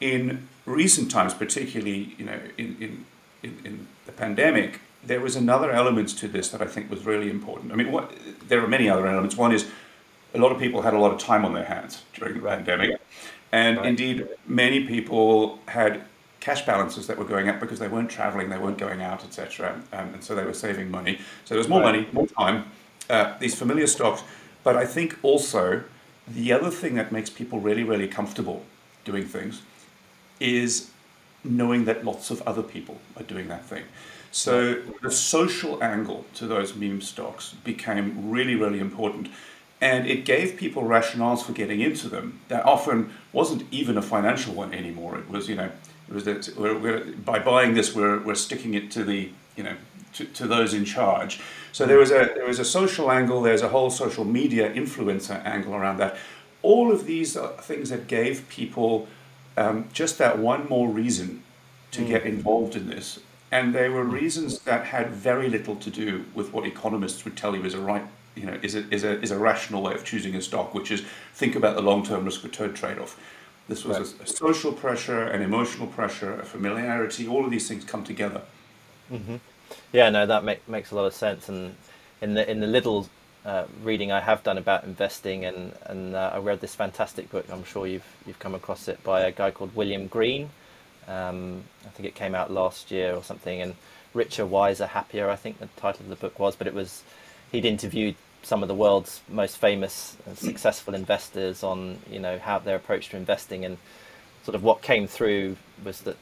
In 0.00 0.48
recent 0.64 1.10
times, 1.10 1.34
particularly, 1.34 2.14
you 2.18 2.24
know, 2.24 2.40
in, 2.58 2.76
in, 2.80 3.04
in, 3.42 3.58
in 3.64 3.86
the 4.06 4.12
pandemic, 4.12 4.80
there 5.06 5.20
was 5.20 5.36
another 5.36 5.70
element 5.70 6.08
to 6.18 6.28
this 6.28 6.48
that 6.48 6.60
I 6.60 6.66
think 6.66 6.90
was 6.90 7.06
really 7.06 7.30
important. 7.30 7.72
I 7.72 7.76
mean, 7.76 7.92
what, 7.92 8.12
there 8.48 8.62
are 8.62 8.68
many 8.68 8.88
other 8.88 9.06
elements. 9.06 9.36
One 9.36 9.52
is 9.52 9.66
a 10.34 10.38
lot 10.38 10.52
of 10.52 10.58
people 10.58 10.82
had 10.82 10.94
a 10.94 10.98
lot 10.98 11.12
of 11.12 11.18
time 11.18 11.44
on 11.44 11.54
their 11.54 11.64
hands 11.64 12.02
during 12.14 12.34
the 12.34 12.40
pandemic, 12.40 13.00
and 13.52 13.78
right. 13.78 13.86
indeed, 13.86 14.28
many 14.46 14.84
people 14.86 15.60
had 15.68 16.04
cash 16.40 16.64
balances 16.66 17.06
that 17.06 17.18
were 17.18 17.24
going 17.24 17.48
up 17.48 17.58
because 17.58 17.78
they 17.78 17.88
weren't 17.88 18.10
traveling, 18.10 18.50
they 18.50 18.58
weren't 18.58 18.78
going 18.78 19.02
out, 19.02 19.24
etc. 19.24 19.82
Um, 19.92 20.14
and 20.14 20.22
so 20.22 20.34
they 20.34 20.44
were 20.44 20.54
saving 20.54 20.90
money. 20.90 21.18
So 21.44 21.54
there 21.54 21.58
was 21.58 21.68
more 21.68 21.80
right. 21.80 21.96
money, 21.96 22.08
more 22.12 22.26
time, 22.26 22.70
uh, 23.08 23.36
these 23.38 23.54
familiar 23.54 23.86
stocks. 23.86 24.22
But 24.62 24.76
I 24.76 24.84
think 24.84 25.18
also 25.22 25.84
the 26.28 26.52
other 26.52 26.70
thing 26.70 26.94
that 26.94 27.12
makes 27.12 27.30
people 27.30 27.60
really, 27.60 27.84
really 27.84 28.08
comfortable 28.08 28.64
doing 29.04 29.24
things 29.24 29.62
is 30.40 30.90
knowing 31.44 31.84
that 31.84 32.04
lots 32.04 32.30
of 32.30 32.42
other 32.42 32.62
people 32.62 32.98
are 33.16 33.22
doing 33.22 33.48
that 33.48 33.64
thing. 33.64 33.84
So 34.30 34.82
the 35.02 35.10
social 35.10 35.82
angle 35.82 36.24
to 36.34 36.46
those 36.46 36.74
meme 36.74 37.00
stocks 37.00 37.54
became 37.64 38.30
really, 38.30 38.54
really 38.54 38.80
important. 38.80 39.28
and 39.80 40.06
it 40.06 40.24
gave 40.24 40.56
people 40.56 40.82
rationales 40.84 41.42
for 41.42 41.52
getting 41.52 41.80
into 41.80 42.08
them 42.08 42.40
that 42.48 42.64
often 42.64 43.10
wasn't 43.32 43.62
even 43.70 43.98
a 43.98 44.02
financial 44.02 44.54
one 44.54 44.72
anymore. 44.72 45.18
It 45.18 45.28
was, 45.28 45.48
you 45.48 45.54
know, 45.54 45.70
it 46.08 46.14
was 46.14 46.24
that 46.24 46.48
we're, 46.56 46.78
we're, 46.78 47.04
by 47.24 47.38
buying 47.38 47.74
this, 47.74 47.94
we're, 47.94 48.18
we're 48.20 48.34
sticking 48.36 48.74
it 48.74 48.90
to 48.92 49.04
the, 49.04 49.30
you 49.56 49.64
know, 49.64 49.76
to, 50.14 50.24
to 50.24 50.46
those 50.46 50.72
in 50.72 50.84
charge. 50.84 51.40
So 51.72 51.84
there 51.84 51.98
was 51.98 52.10
a 52.10 52.30
there 52.34 52.46
was 52.46 52.58
a 52.58 52.64
social 52.64 53.12
angle. 53.12 53.42
There's 53.42 53.60
a 53.60 53.68
whole 53.68 53.90
social 53.90 54.24
media 54.24 54.72
influencer 54.72 55.44
angle 55.44 55.74
around 55.74 55.98
that. 55.98 56.16
All 56.62 56.90
of 56.90 57.04
these 57.04 57.36
are 57.36 57.48
things 57.48 57.90
that 57.90 58.06
gave 58.06 58.48
people 58.48 59.08
um, 59.58 59.88
just 59.92 60.16
that 60.18 60.38
one 60.38 60.66
more 60.68 60.88
reason 60.88 61.42
to 61.90 62.02
mm. 62.02 62.08
get 62.08 62.22
involved 62.24 62.76
in 62.76 62.88
this, 62.88 63.20
and 63.50 63.74
they 63.74 63.88
were 63.88 64.04
reasons 64.04 64.60
that 64.60 64.86
had 64.86 65.10
very 65.10 65.48
little 65.48 65.76
to 65.76 65.90
do 65.90 66.24
with 66.34 66.52
what 66.52 66.66
economists 66.66 67.24
would 67.24 67.36
tell 67.36 67.54
you 67.54 67.64
is 67.64 67.74
a 67.74 67.80
right 67.80 68.04
you 68.36 68.44
know, 68.44 68.58
is 68.62 68.74
a, 68.74 68.88
is 68.94 69.02
a, 69.02 69.20
is 69.22 69.30
a 69.30 69.38
rational 69.38 69.82
way 69.82 69.94
of 69.94 70.04
choosing 70.04 70.34
a 70.36 70.42
stock, 70.42 70.74
which 70.74 70.90
is 70.90 71.02
think 71.34 71.56
about 71.56 71.74
the 71.74 71.82
long-term 71.82 72.24
risk-return 72.24 72.74
trade-off. 72.74 73.18
This 73.66 73.84
was 73.84 73.98
right. 73.98 74.20
a, 74.20 74.22
a, 74.24 74.26
social 74.26 74.72
pressure, 74.72 75.22
an 75.22 75.42
emotional 75.42 75.88
pressure, 75.88 76.38
a 76.38 76.44
familiarity. 76.44 77.26
All 77.26 77.44
of 77.44 77.50
these 77.50 77.66
things 77.66 77.84
come 77.84 78.04
together. 78.04 78.42
Mm-hmm. 79.10 79.36
Yeah, 79.92 80.10
no, 80.10 80.26
that 80.26 80.44
make, 80.44 80.68
makes 80.68 80.90
a 80.90 80.94
lot 80.94 81.06
of 81.06 81.14
sense. 81.14 81.48
And 81.48 81.74
in 82.20 82.34
the 82.34 82.48
in 82.48 82.60
the 82.60 82.66
little 82.66 83.08
uh, 83.44 83.64
reading 83.82 84.12
I 84.12 84.20
have 84.20 84.44
done 84.44 84.58
about 84.58 84.84
investing, 84.84 85.44
and 85.44 85.72
and 85.86 86.14
uh, 86.14 86.30
I 86.34 86.38
read 86.38 86.60
this 86.60 86.76
fantastic 86.76 87.30
book. 87.30 87.46
I'm 87.50 87.64
sure 87.64 87.88
you've 87.88 88.06
you've 88.24 88.38
come 88.38 88.54
across 88.54 88.86
it 88.86 89.02
by 89.02 89.22
a 89.22 89.32
guy 89.32 89.50
called 89.50 89.74
William 89.74 90.06
Green. 90.06 90.50
Um, 91.08 91.64
I 91.84 91.88
think 91.90 92.08
it 92.08 92.14
came 92.14 92.34
out 92.34 92.50
last 92.50 92.90
year 92.90 93.14
or 93.14 93.22
something. 93.22 93.60
And 93.60 93.74
Richer, 94.14 94.46
Wiser, 94.46 94.86
Happier. 94.86 95.28
I 95.30 95.36
think 95.36 95.58
the 95.58 95.68
title 95.76 96.02
of 96.02 96.08
the 96.08 96.16
book 96.16 96.38
was, 96.38 96.56
but 96.56 96.66
it 96.66 96.74
was 96.74 97.02
he'd 97.52 97.64
interviewed 97.64 98.16
some 98.42 98.62
of 98.62 98.68
the 98.68 98.74
world's 98.74 99.20
most 99.28 99.56
famous 99.56 100.16
and 100.26 100.38
successful 100.38 100.94
investors 100.94 101.64
on 101.64 101.98
you 102.10 102.20
know 102.20 102.38
how 102.38 102.58
their 102.58 102.76
approach 102.76 103.08
to 103.08 103.16
investing 103.16 103.64
and 103.64 103.76
sort 104.44 104.54
of 104.54 104.62
what 104.62 104.82
came 104.82 105.08
through 105.08 105.56
was 105.84 106.02
that 106.02 106.16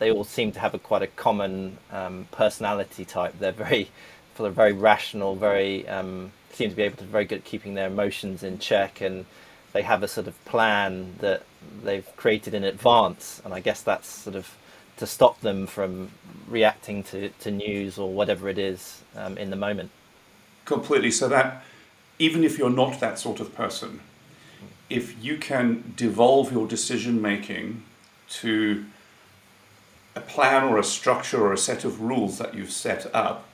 they 0.00 0.10
all 0.10 0.24
seem 0.24 0.50
to 0.50 0.58
have 0.58 0.74
a 0.74 0.78
quite 0.78 1.02
a 1.02 1.06
common 1.06 1.78
um, 1.92 2.26
personality 2.32 3.04
type. 3.04 3.34
They're 3.38 3.52
very, 3.52 3.90
sort 4.36 4.48
of 4.48 4.54
very 4.56 4.72
rational, 4.72 5.36
very 5.36 5.86
um, 5.86 6.32
seem 6.52 6.70
to 6.70 6.76
be 6.76 6.82
able 6.82 6.96
to 6.96 7.04
very 7.04 7.24
good 7.24 7.38
at 7.38 7.44
keeping 7.44 7.74
their 7.74 7.86
emotions 7.86 8.42
in 8.42 8.58
check, 8.58 9.00
and 9.00 9.26
they 9.72 9.82
have 9.82 10.02
a 10.02 10.08
sort 10.08 10.26
of 10.26 10.44
plan 10.44 11.14
that 11.20 11.42
they've 11.84 12.06
created 12.16 12.54
in 12.54 12.64
advance. 12.64 13.40
And 13.44 13.54
I 13.54 13.60
guess 13.60 13.82
that's 13.82 14.08
sort 14.08 14.36
of 14.36 14.56
to 14.96 15.06
stop 15.06 15.40
them 15.40 15.66
from 15.66 16.10
reacting 16.46 17.02
to, 17.04 17.30
to 17.30 17.50
news 17.50 17.98
or 17.98 18.12
whatever 18.12 18.48
it 18.48 18.58
is 18.58 19.02
um, 19.16 19.38
in 19.38 19.50
the 19.50 19.56
moment. 19.56 19.90
Completely. 20.64 21.10
So 21.10 21.28
that 21.28 21.62
even 22.18 22.44
if 22.44 22.58
you're 22.58 22.70
not 22.70 23.00
that 23.00 23.18
sort 23.18 23.40
of 23.40 23.54
person, 23.54 24.00
if 24.90 25.22
you 25.22 25.38
can 25.38 25.94
devolve 25.96 26.52
your 26.52 26.66
decision 26.66 27.22
making 27.22 27.82
to 28.28 28.84
a 30.14 30.20
plan 30.20 30.64
or 30.64 30.78
a 30.78 30.84
structure 30.84 31.40
or 31.40 31.52
a 31.52 31.58
set 31.58 31.84
of 31.84 32.00
rules 32.00 32.38
that 32.38 32.54
you've 32.54 32.72
set 32.72 33.12
up, 33.14 33.48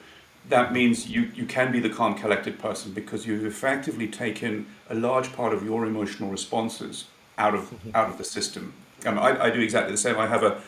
that 0.48 0.72
means 0.72 1.08
you, 1.08 1.30
you 1.34 1.44
can 1.46 1.72
be 1.72 1.80
the 1.80 1.90
calm, 1.90 2.14
collected 2.14 2.58
person 2.58 2.92
because 2.92 3.26
you've 3.26 3.44
effectively 3.44 4.08
taken 4.08 4.66
a 4.88 4.94
large 4.94 5.32
part 5.32 5.52
of 5.52 5.64
your 5.64 5.86
emotional 5.86 6.30
responses 6.30 7.06
out 7.38 7.54
of 7.54 7.62
mm-hmm. 7.62 7.90
out 7.94 8.08
of 8.08 8.18
the 8.18 8.24
system. 8.24 8.72
Um, 9.04 9.18
I, 9.18 9.44
I 9.44 9.50
do 9.50 9.60
exactly 9.60 9.92
the 9.92 9.98
same. 9.98 10.18
I 10.18 10.26
have 10.26 10.42
a, 10.42 10.60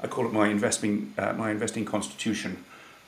I 0.00 0.06
call 0.06 0.26
it 0.26 0.32
my 0.32 0.48
investing 0.48 1.14
uh, 1.18 1.32
my 1.32 1.50
investing 1.50 1.84
constitution, 1.84 2.64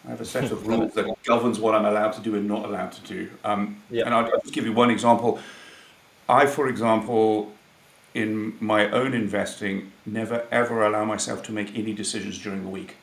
I 0.06 0.10
have 0.10 0.20
a 0.20 0.24
set 0.24 0.50
of 0.50 0.66
rules 0.68 0.94
that 0.94 1.06
governs 1.24 1.58
what 1.58 1.74
I'm 1.74 1.84
allowed 1.84 2.12
to 2.12 2.20
do 2.20 2.34
and 2.34 2.46
not 2.46 2.64
allowed 2.64 2.92
to 2.92 3.00
do. 3.02 3.30
Um, 3.44 3.82
yep. 3.90 4.06
And 4.06 4.14
I'll, 4.14 4.24
I'll, 4.24 4.40
just 4.40 4.54
give 4.54 4.64
you 4.64 4.72
one 4.72 4.90
example. 4.90 5.38
I, 6.28 6.46
for 6.46 6.68
example, 6.68 7.52
in 8.14 8.56
my 8.60 8.90
own 8.90 9.14
investing, 9.14 9.92
never 10.06 10.46
ever 10.50 10.84
allow 10.84 11.04
myself 11.04 11.42
to 11.44 11.52
make 11.52 11.76
any 11.76 11.92
decisions 11.92 12.38
during 12.38 12.62
the 12.62 12.70
week. 12.70 12.96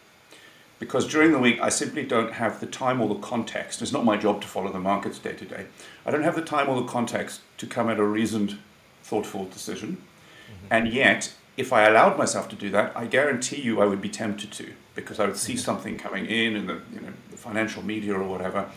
Because 0.81 1.07
during 1.07 1.31
the 1.31 1.37
week, 1.37 1.59
I 1.61 1.69
simply 1.69 2.03
don't 2.03 2.33
have 2.33 2.59
the 2.59 2.65
time 2.65 3.01
or 3.01 3.07
the 3.07 3.21
context. 3.21 3.83
It's 3.83 3.91
not 3.91 4.03
my 4.03 4.17
job 4.17 4.41
to 4.41 4.47
follow 4.47 4.71
the 4.71 4.79
markets 4.79 5.19
day 5.19 5.33
to 5.33 5.45
day. 5.45 5.67
I 6.07 6.09
don't 6.09 6.23
have 6.23 6.35
the 6.35 6.41
time 6.41 6.67
or 6.67 6.81
the 6.81 6.87
context 6.87 7.41
to 7.59 7.67
come 7.67 7.87
at 7.87 7.99
a 7.99 8.03
reasoned, 8.03 8.57
thoughtful 9.03 9.45
decision. 9.45 9.97
Mm-hmm. 9.97 10.67
And 10.71 10.91
yet, 10.91 11.35
if 11.55 11.71
I 11.71 11.83
allowed 11.83 12.17
myself 12.17 12.49
to 12.49 12.55
do 12.55 12.71
that, 12.71 12.93
I 12.95 13.05
guarantee 13.05 13.61
you 13.61 13.79
I 13.79 13.85
would 13.85 14.01
be 14.01 14.09
tempted 14.09 14.51
to 14.53 14.73
because 14.95 15.19
I 15.19 15.27
would 15.27 15.37
see 15.37 15.53
mm-hmm. 15.53 15.59
something 15.59 15.97
coming 15.99 16.25
in 16.25 16.55
in 16.55 16.65
the, 16.65 16.81
you 16.91 16.99
know, 16.99 17.13
the 17.29 17.37
financial 17.37 17.83
media 17.83 18.15
or 18.15 18.23
whatever. 18.23 18.67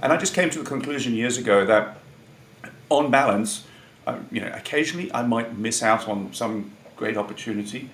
And 0.00 0.14
I 0.14 0.16
just 0.16 0.32
came 0.32 0.48
to 0.48 0.60
the 0.60 0.64
conclusion 0.64 1.12
years 1.12 1.36
ago 1.36 1.66
that 1.66 1.98
on 2.88 3.10
balance, 3.10 3.66
uh, 4.06 4.16
you 4.32 4.40
know, 4.40 4.50
occasionally 4.54 5.12
I 5.12 5.24
might 5.24 5.58
miss 5.58 5.82
out 5.82 6.08
on 6.08 6.32
some 6.32 6.72
great 6.96 7.18
opportunity, 7.18 7.90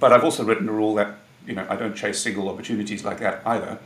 but 0.00 0.12
I've 0.12 0.24
also 0.24 0.42
written 0.42 0.68
a 0.68 0.72
rule 0.72 0.96
that 0.96 1.19
you 1.46 1.54
know 1.54 1.66
I 1.68 1.76
don't 1.76 1.94
chase 1.94 2.20
single 2.20 2.48
opportunities 2.48 3.04
like 3.04 3.18
that 3.20 3.42
either. 3.44 3.78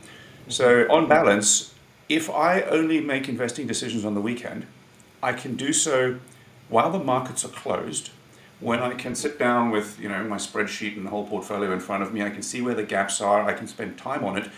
So 0.47 0.85
on 0.91 1.07
balance, 1.07 1.73
if 2.07 2.29
I 2.29 2.61
only 2.61 3.01
make 3.01 3.27
investing 3.27 3.65
decisions 3.67 4.05
on 4.05 4.13
the 4.13 4.21
weekend, 4.21 4.67
I 5.23 5.33
can 5.33 5.55
do 5.55 5.73
so 5.73 6.19
while 6.69 6.91
the 6.91 6.99
markets 6.99 7.43
are 7.45 7.49
closed 7.49 8.11
when 8.59 8.79
I 8.79 8.93
can 8.93 9.15
sit 9.15 9.37
down 9.37 9.71
with 9.71 9.99
you 9.99 10.09
know 10.09 10.23
my 10.23 10.37
spreadsheet 10.37 10.95
and 10.95 11.05
the 11.05 11.09
whole 11.09 11.27
portfolio 11.27 11.71
in 11.73 11.79
front 11.79 12.03
of 12.03 12.13
me, 12.13 12.21
I 12.21 12.29
can 12.29 12.41
see 12.41 12.61
where 12.61 12.73
the 12.73 12.83
gaps 12.83 13.21
are. 13.21 13.43
I 13.43 13.53
can 13.53 13.67
spend 13.67 13.97
time 13.97 14.23
on 14.23 14.37
it, 14.37 14.49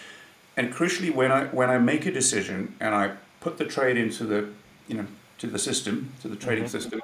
and 0.55 0.73
crucially, 0.73 1.13
when 1.13 1.31
I 1.31 1.45
when 1.45 1.69
I 1.69 1.77
make 1.77 2.05
a 2.05 2.11
decision 2.11 2.75
and 2.79 2.93
I 2.93 3.13
put 3.41 3.57
the 3.57 3.65
trade 3.65 3.97
into 3.97 4.23
the 4.25 4.49
you 4.87 4.97
know 4.97 5.07
to 5.39 5.47
the 5.47 5.59
system 5.59 6.11
to 6.21 6.27
the 6.27 6.35
trading 6.35 6.65
mm-hmm. 6.65 6.71
system, 6.71 7.01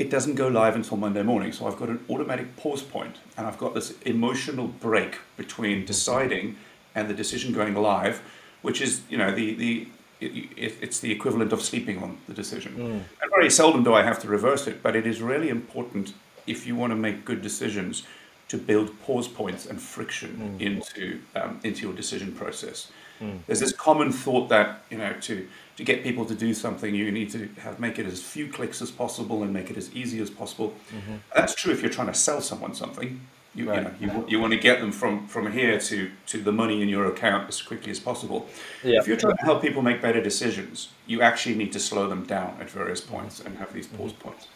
it 0.00 0.08
doesn't 0.08 0.34
go 0.34 0.48
live 0.48 0.74
until 0.76 0.96
Monday 0.96 1.22
morning. 1.22 1.52
So 1.52 1.66
I've 1.66 1.76
got 1.76 1.90
an 1.90 2.02
automatic 2.08 2.56
pause 2.56 2.82
point, 2.82 3.16
and 3.36 3.46
I've 3.46 3.58
got 3.58 3.74
this 3.74 4.00
emotional 4.00 4.66
break 4.66 5.18
between 5.36 5.78
mm-hmm. 5.78 5.84
deciding 5.84 6.56
and 6.94 7.08
the 7.08 7.14
decision 7.14 7.52
going 7.52 7.74
live, 7.74 8.22
which 8.62 8.80
is 8.80 9.02
you 9.10 9.18
know 9.18 9.30
the 9.30 9.54
the 9.54 9.88
it, 10.20 10.74
it's 10.80 11.00
the 11.00 11.12
equivalent 11.12 11.52
of 11.52 11.60
sleeping 11.60 12.02
on 12.02 12.16
the 12.28 12.34
decision. 12.34 12.72
Mm. 12.76 13.22
And 13.22 13.30
very 13.30 13.50
seldom 13.50 13.84
do 13.84 13.92
I 13.92 14.02
have 14.02 14.18
to 14.20 14.28
reverse 14.28 14.66
it, 14.66 14.82
but 14.82 14.96
it 14.96 15.06
is 15.06 15.20
really 15.20 15.50
important 15.50 16.14
if 16.46 16.66
you 16.66 16.74
want 16.76 16.92
to 16.92 16.96
make 16.96 17.26
good 17.26 17.42
decisions 17.42 18.04
to 18.48 18.56
build 18.56 18.88
pause 19.02 19.28
points 19.28 19.66
and 19.66 19.80
friction 19.80 20.32
mm. 20.58 20.60
into 20.68 21.20
um, 21.36 21.60
into 21.62 21.82
your 21.82 21.92
decision 21.94 22.32
process. 22.32 22.90
Mm. 23.20 23.40
There's 23.46 23.60
this 23.60 23.74
common 23.74 24.12
thought 24.12 24.48
that 24.48 24.82
you 24.90 24.96
know 24.96 25.12
to 25.28 25.46
to 25.80 25.84
get 25.84 26.02
people 26.02 26.24
to 26.26 26.34
do 26.34 26.52
something, 26.52 26.94
you 26.94 27.10
need 27.10 27.30
to 27.30 27.48
have 27.62 27.80
make 27.80 27.98
it 27.98 28.06
as 28.06 28.22
few 28.22 28.46
clicks 28.48 28.82
as 28.82 28.90
possible 28.90 29.42
and 29.42 29.52
make 29.52 29.70
it 29.70 29.76
as 29.76 29.94
easy 29.94 30.20
as 30.20 30.30
possible. 30.30 30.74
Mm-hmm. 30.94 31.16
That's 31.34 31.54
true 31.54 31.72
if 31.72 31.80
you're 31.80 31.90
trying 31.90 32.08
to 32.08 32.14
sell 32.14 32.40
someone 32.40 32.74
something. 32.74 33.20
You, 33.54 33.68
right. 33.68 33.92
you, 33.98 34.06
know, 34.06 34.14
you, 34.14 34.24
you 34.28 34.40
want 34.40 34.52
to 34.52 34.58
get 34.58 34.80
them 34.80 34.92
from, 34.92 35.26
from 35.26 35.50
here 35.50 35.80
to, 35.80 36.10
to 36.26 36.40
the 36.40 36.52
money 36.52 36.82
in 36.82 36.88
your 36.88 37.06
account 37.06 37.48
as 37.48 37.60
quickly 37.60 37.90
as 37.90 37.98
possible. 37.98 38.46
Yeah. 38.84 39.00
If 39.00 39.08
you're 39.08 39.16
trying 39.16 39.36
to 39.38 39.42
help 39.42 39.60
people 39.60 39.82
make 39.82 40.00
better 40.00 40.22
decisions, 40.22 40.90
you 41.06 41.20
actually 41.20 41.56
need 41.56 41.72
to 41.72 41.80
slow 41.80 42.08
them 42.08 42.24
down 42.26 42.56
at 42.60 42.70
various 42.70 43.00
points 43.00 43.40
and 43.40 43.58
have 43.58 43.72
these 43.72 43.88
pause 43.88 44.12
mm-hmm. 44.12 44.28
points. 44.28 44.46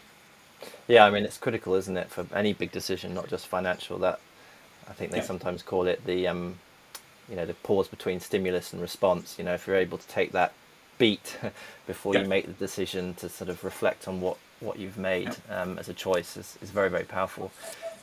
Yeah, 0.87 1.05
I 1.05 1.09
mean 1.09 1.25
it's 1.25 1.37
critical, 1.37 1.73
isn't 1.73 1.97
it, 1.97 2.09
for 2.09 2.25
any 2.33 2.53
big 2.53 2.71
decision, 2.71 3.13
not 3.13 3.27
just 3.27 3.47
financial. 3.47 3.97
That 3.97 4.19
I 4.87 4.93
think 4.93 5.11
they 5.11 5.17
yeah. 5.17 5.23
sometimes 5.23 5.63
call 5.63 5.87
it 5.87 6.05
the 6.05 6.27
um, 6.27 6.59
you 7.27 7.35
know 7.35 7.45
the 7.45 7.55
pause 7.55 7.87
between 7.87 8.19
stimulus 8.19 8.71
and 8.71 8.81
response. 8.81 9.35
You 9.37 9.45
know, 9.45 9.53
if 9.55 9.65
you're 9.67 9.75
able 9.75 9.97
to 9.97 10.07
take 10.07 10.31
that 10.31 10.53
beat 10.97 11.37
before 11.87 12.13
yeah. 12.13 12.21
you 12.21 12.27
make 12.27 12.45
the 12.45 12.53
decision 12.53 13.13
to 13.15 13.29
sort 13.29 13.49
of 13.49 13.63
reflect 13.63 14.07
on 14.07 14.21
what 14.21 14.37
what 14.61 14.79
you've 14.79 14.97
made 14.97 15.35
yeah. 15.49 15.61
um, 15.61 15.77
as 15.77 15.89
a 15.89 15.93
choice 15.93 16.37
is, 16.37 16.57
is 16.61 16.69
very 16.69 16.89
very 16.89 17.03
powerful. 17.03 17.51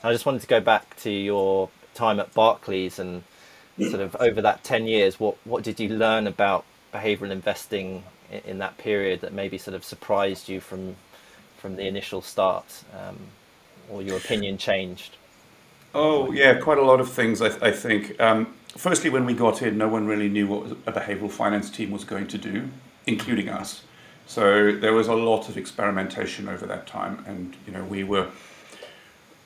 I 0.04 0.12
just 0.12 0.26
wanted 0.26 0.42
to 0.42 0.48
go 0.48 0.60
back 0.60 0.96
to 0.98 1.10
your 1.10 1.70
time 1.94 2.18
at 2.20 2.34
Barclays 2.34 2.98
and 2.98 3.22
sort 3.78 4.00
of 4.00 4.16
over 4.16 4.42
that 4.42 4.64
10 4.64 4.86
years, 4.86 5.18
what, 5.18 5.36
what 5.44 5.62
did 5.62 5.80
you 5.80 5.88
learn 5.88 6.26
about 6.26 6.64
behavioral 6.92 7.30
investing 7.30 8.04
in, 8.30 8.40
in 8.44 8.58
that 8.58 8.76
period 8.78 9.20
that 9.20 9.32
maybe 9.32 9.58
sort 9.58 9.74
of 9.74 9.84
surprised 9.84 10.48
you 10.48 10.60
from, 10.60 10.96
from 11.58 11.76
the 11.76 11.86
initial 11.86 12.20
start 12.22 12.84
um, 12.98 13.18
or 13.90 14.02
your 14.02 14.16
opinion 14.16 14.58
changed? 14.58 15.16
Oh, 15.94 16.32
yeah, 16.32 16.54
quite 16.54 16.78
a 16.78 16.82
lot 16.82 17.00
of 17.00 17.10
things, 17.10 17.42
I, 17.42 17.48
I 17.66 17.70
think. 17.70 18.18
Um, 18.20 18.54
firstly, 18.76 19.10
when 19.10 19.24
we 19.24 19.34
got 19.34 19.62
in, 19.62 19.78
no 19.78 19.88
one 19.88 20.06
really 20.06 20.28
knew 20.28 20.46
what 20.46 20.72
a 20.86 20.92
behavioral 20.92 21.30
finance 21.30 21.70
team 21.70 21.90
was 21.90 22.04
going 22.04 22.26
to 22.28 22.38
do, 22.38 22.68
including 23.06 23.48
us. 23.48 23.82
So 24.26 24.72
there 24.72 24.92
was 24.92 25.08
a 25.08 25.14
lot 25.14 25.48
of 25.48 25.56
experimentation 25.56 26.48
over 26.48 26.66
that 26.66 26.86
time, 26.86 27.24
and 27.26 27.56
you 27.66 27.72
know 27.72 27.84
we 27.84 28.04
were 28.04 28.28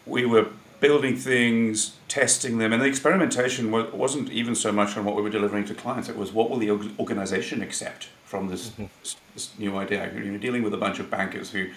we 0.05 0.25
were 0.27 0.47
building 0.81 1.17
things, 1.17 1.97
testing 2.09 2.59
them, 2.59 2.73
and 2.73 2.83
the 2.83 2.87
experimentation 2.87 3.71
wasn't 3.71 4.31
even 4.31 4.55
so 4.55 4.71
much 4.71 4.97
on 4.97 5.05
what 5.05 5.17
we 5.17 5.23
were 5.23 5.31
delivering 5.31 5.65
to 5.65 5.75
clients. 5.75 6.09
It 6.09 6.17
was 6.17 6.33
what 6.33 6.51
will 6.51 6.59
the 6.59 6.71
organization 6.99 7.63
accept 7.63 8.09
from 8.25 8.49
this, 8.49 8.71
mm-hmm. 8.71 8.85
this, 9.03 9.17
this, 9.35 9.59
new 9.59 9.77
idea. 9.77 10.13
You're 10.15 10.39
dealing 10.39 10.63
with 10.63 10.75
a 10.75 10.77
bunch 10.77 10.99
of 10.99 11.11
bankers 11.11 11.51
who, 11.51 11.69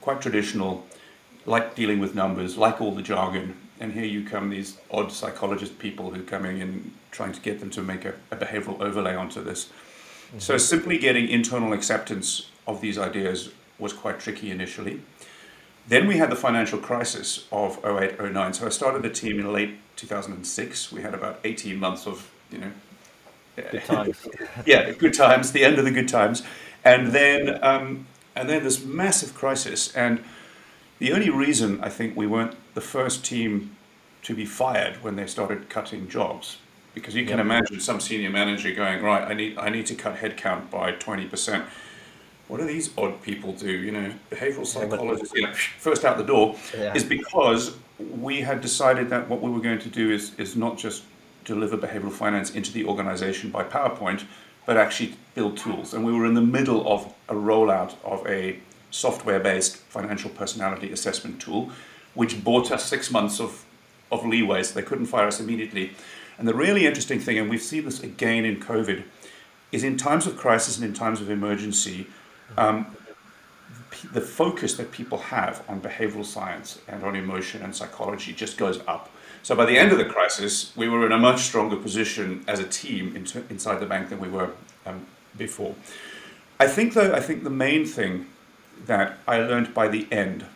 quite 0.00 0.20
traditional, 0.20 0.86
like 1.46 1.74
dealing 1.74 1.98
with 1.98 2.14
numbers, 2.14 2.56
like 2.56 2.80
all 2.80 2.92
the 2.92 3.02
jargon, 3.02 3.56
and 3.80 3.92
here 3.92 4.04
you 4.04 4.24
come 4.24 4.50
these 4.50 4.78
odd 4.90 5.12
psychologist 5.12 5.78
people 5.78 6.10
who 6.10 6.22
coming 6.22 6.56
in 6.56 6.62
and 6.62 6.94
trying 7.10 7.32
to 7.32 7.40
get 7.40 7.60
them 7.60 7.70
to 7.70 7.82
make 7.82 8.04
a, 8.04 8.14
a 8.30 8.36
behavioral 8.36 8.80
overlay 8.80 9.14
onto 9.14 9.42
this. 9.42 9.66
Mm-hmm. 9.66 10.38
So 10.40 10.58
simply 10.58 10.98
getting 10.98 11.28
internal 11.28 11.72
acceptance 11.72 12.50
of 12.66 12.80
these 12.80 12.98
ideas 12.98 13.50
was 13.78 13.92
quite 13.92 14.20
tricky 14.20 14.50
initially. 14.50 15.00
Then 15.88 16.06
we 16.06 16.18
had 16.18 16.30
the 16.30 16.36
financial 16.36 16.78
crisis 16.78 17.46
of 17.50 17.82
08, 17.84 18.20
09. 18.20 18.52
So 18.52 18.66
I 18.66 18.68
started 18.68 19.02
the 19.02 19.10
team 19.10 19.40
in 19.40 19.50
late 19.52 19.78
2006. 19.96 20.92
We 20.92 21.00
had 21.00 21.14
about 21.14 21.40
18 21.44 21.78
months 21.78 22.06
of, 22.06 22.30
you 22.50 22.58
know, 22.58 22.72
good 23.56 23.84
times. 23.84 24.28
yeah, 24.66 24.90
good 24.92 25.14
times, 25.14 25.52
the 25.52 25.64
end 25.64 25.78
of 25.78 25.86
the 25.86 25.90
good 25.90 26.08
times. 26.08 26.42
And 26.84 27.08
then, 27.12 27.62
um, 27.64 28.06
and 28.36 28.50
then 28.50 28.64
this 28.64 28.84
massive 28.84 29.34
crisis. 29.34 29.94
And 29.96 30.22
the 30.98 31.12
only 31.12 31.30
reason 31.30 31.80
I 31.82 31.88
think 31.88 32.16
we 32.16 32.26
weren't 32.26 32.54
the 32.78 32.86
first 32.86 33.24
team 33.24 33.76
to 34.22 34.34
be 34.36 34.44
fired 34.44 35.02
when 35.02 35.16
they 35.16 35.26
started 35.26 35.68
cutting 35.68 36.08
jobs, 36.08 36.58
because 36.94 37.12
you 37.14 37.26
can 37.26 37.40
imagine 37.40 37.80
some 37.80 37.98
senior 37.98 38.30
manager 38.30 38.72
going, 38.72 39.02
right, 39.02 39.24
I 39.26 39.34
need, 39.34 39.58
I 39.58 39.68
need 39.68 39.86
to 39.86 39.96
cut 39.96 40.14
headcount 40.16 40.70
by 40.70 40.92
20% 40.92 41.64
what 42.48 42.58
do 42.60 42.66
these 42.66 42.96
odd 42.96 43.20
people 43.22 43.52
do? 43.52 43.70
You 43.70 43.92
know, 43.92 44.12
behavioral 44.30 44.66
psychologists, 44.66 45.34
you 45.34 45.42
know, 45.42 45.52
first 45.52 46.04
out 46.06 46.16
the 46.16 46.24
door, 46.24 46.56
yeah. 46.74 46.94
is 46.94 47.04
because 47.04 47.76
we 47.98 48.40
had 48.40 48.62
decided 48.62 49.10
that 49.10 49.28
what 49.28 49.42
we 49.42 49.50
were 49.50 49.60
going 49.60 49.78
to 49.80 49.90
do 49.90 50.10
is, 50.10 50.34
is 50.36 50.56
not 50.56 50.78
just 50.78 51.02
deliver 51.44 51.76
behavioral 51.76 52.12
finance 52.12 52.50
into 52.52 52.72
the 52.72 52.86
organization 52.86 53.50
by 53.50 53.64
PowerPoint, 53.64 54.24
but 54.64 54.78
actually 54.78 55.14
build 55.34 55.58
tools. 55.58 55.92
And 55.92 56.06
we 56.06 56.12
were 56.12 56.24
in 56.24 56.34
the 56.34 56.48
middle 56.58 56.90
of 56.90 57.12
a 57.28 57.34
rollout 57.34 57.96
of 58.02 58.26
a 58.26 58.58
software 58.90 59.40
based 59.40 59.76
financial 59.76 60.30
personality 60.30 60.90
assessment 60.90 61.40
tool, 61.42 61.70
which 62.18 62.42
bought 62.42 62.72
us 62.72 62.84
six 62.84 63.12
months 63.12 63.38
of, 63.38 63.64
of 64.10 64.26
leeway, 64.26 64.60
so 64.64 64.74
they 64.74 64.82
couldn't 64.82 65.06
fire 65.06 65.28
us 65.28 65.38
immediately. 65.38 65.92
And 66.36 66.48
the 66.48 66.54
really 66.64 66.84
interesting 66.84 67.20
thing, 67.20 67.38
and 67.38 67.48
we've 67.48 67.62
seen 67.62 67.84
this 67.84 68.02
again 68.02 68.44
in 68.44 68.58
COVID, 68.58 69.04
is 69.70 69.84
in 69.84 69.96
times 69.96 70.26
of 70.26 70.36
crisis 70.36 70.76
and 70.78 70.84
in 70.84 70.94
times 70.94 71.20
of 71.20 71.30
emergency, 71.30 72.08
um, 72.56 72.86
the 74.12 74.20
focus 74.20 74.74
that 74.78 74.90
people 74.90 75.18
have 75.18 75.62
on 75.68 75.80
behavioral 75.80 76.24
science 76.24 76.80
and 76.88 77.04
on 77.04 77.14
emotion 77.14 77.62
and 77.62 77.72
psychology 77.76 78.32
just 78.32 78.58
goes 78.58 78.80
up. 78.88 79.10
So 79.44 79.54
by 79.54 79.64
the 79.64 79.78
end 79.78 79.92
of 79.92 79.98
the 79.98 80.04
crisis, 80.04 80.76
we 80.76 80.88
were 80.88 81.06
in 81.06 81.12
a 81.12 81.18
much 81.18 81.42
stronger 81.42 81.76
position 81.76 82.44
as 82.48 82.58
a 82.58 82.66
team 82.66 83.14
inside 83.14 83.78
the 83.78 83.86
bank 83.86 84.08
than 84.08 84.18
we 84.18 84.28
were 84.28 84.50
um, 84.86 85.06
before. 85.36 85.76
I 86.58 86.66
think, 86.66 86.94
though, 86.94 87.12
I 87.14 87.20
think 87.20 87.44
the 87.44 87.50
main 87.66 87.86
thing 87.86 88.26
that 88.86 89.18
I 89.28 89.38
learned 89.38 89.72
by 89.72 89.86
the 89.86 90.08
end, 90.10 90.46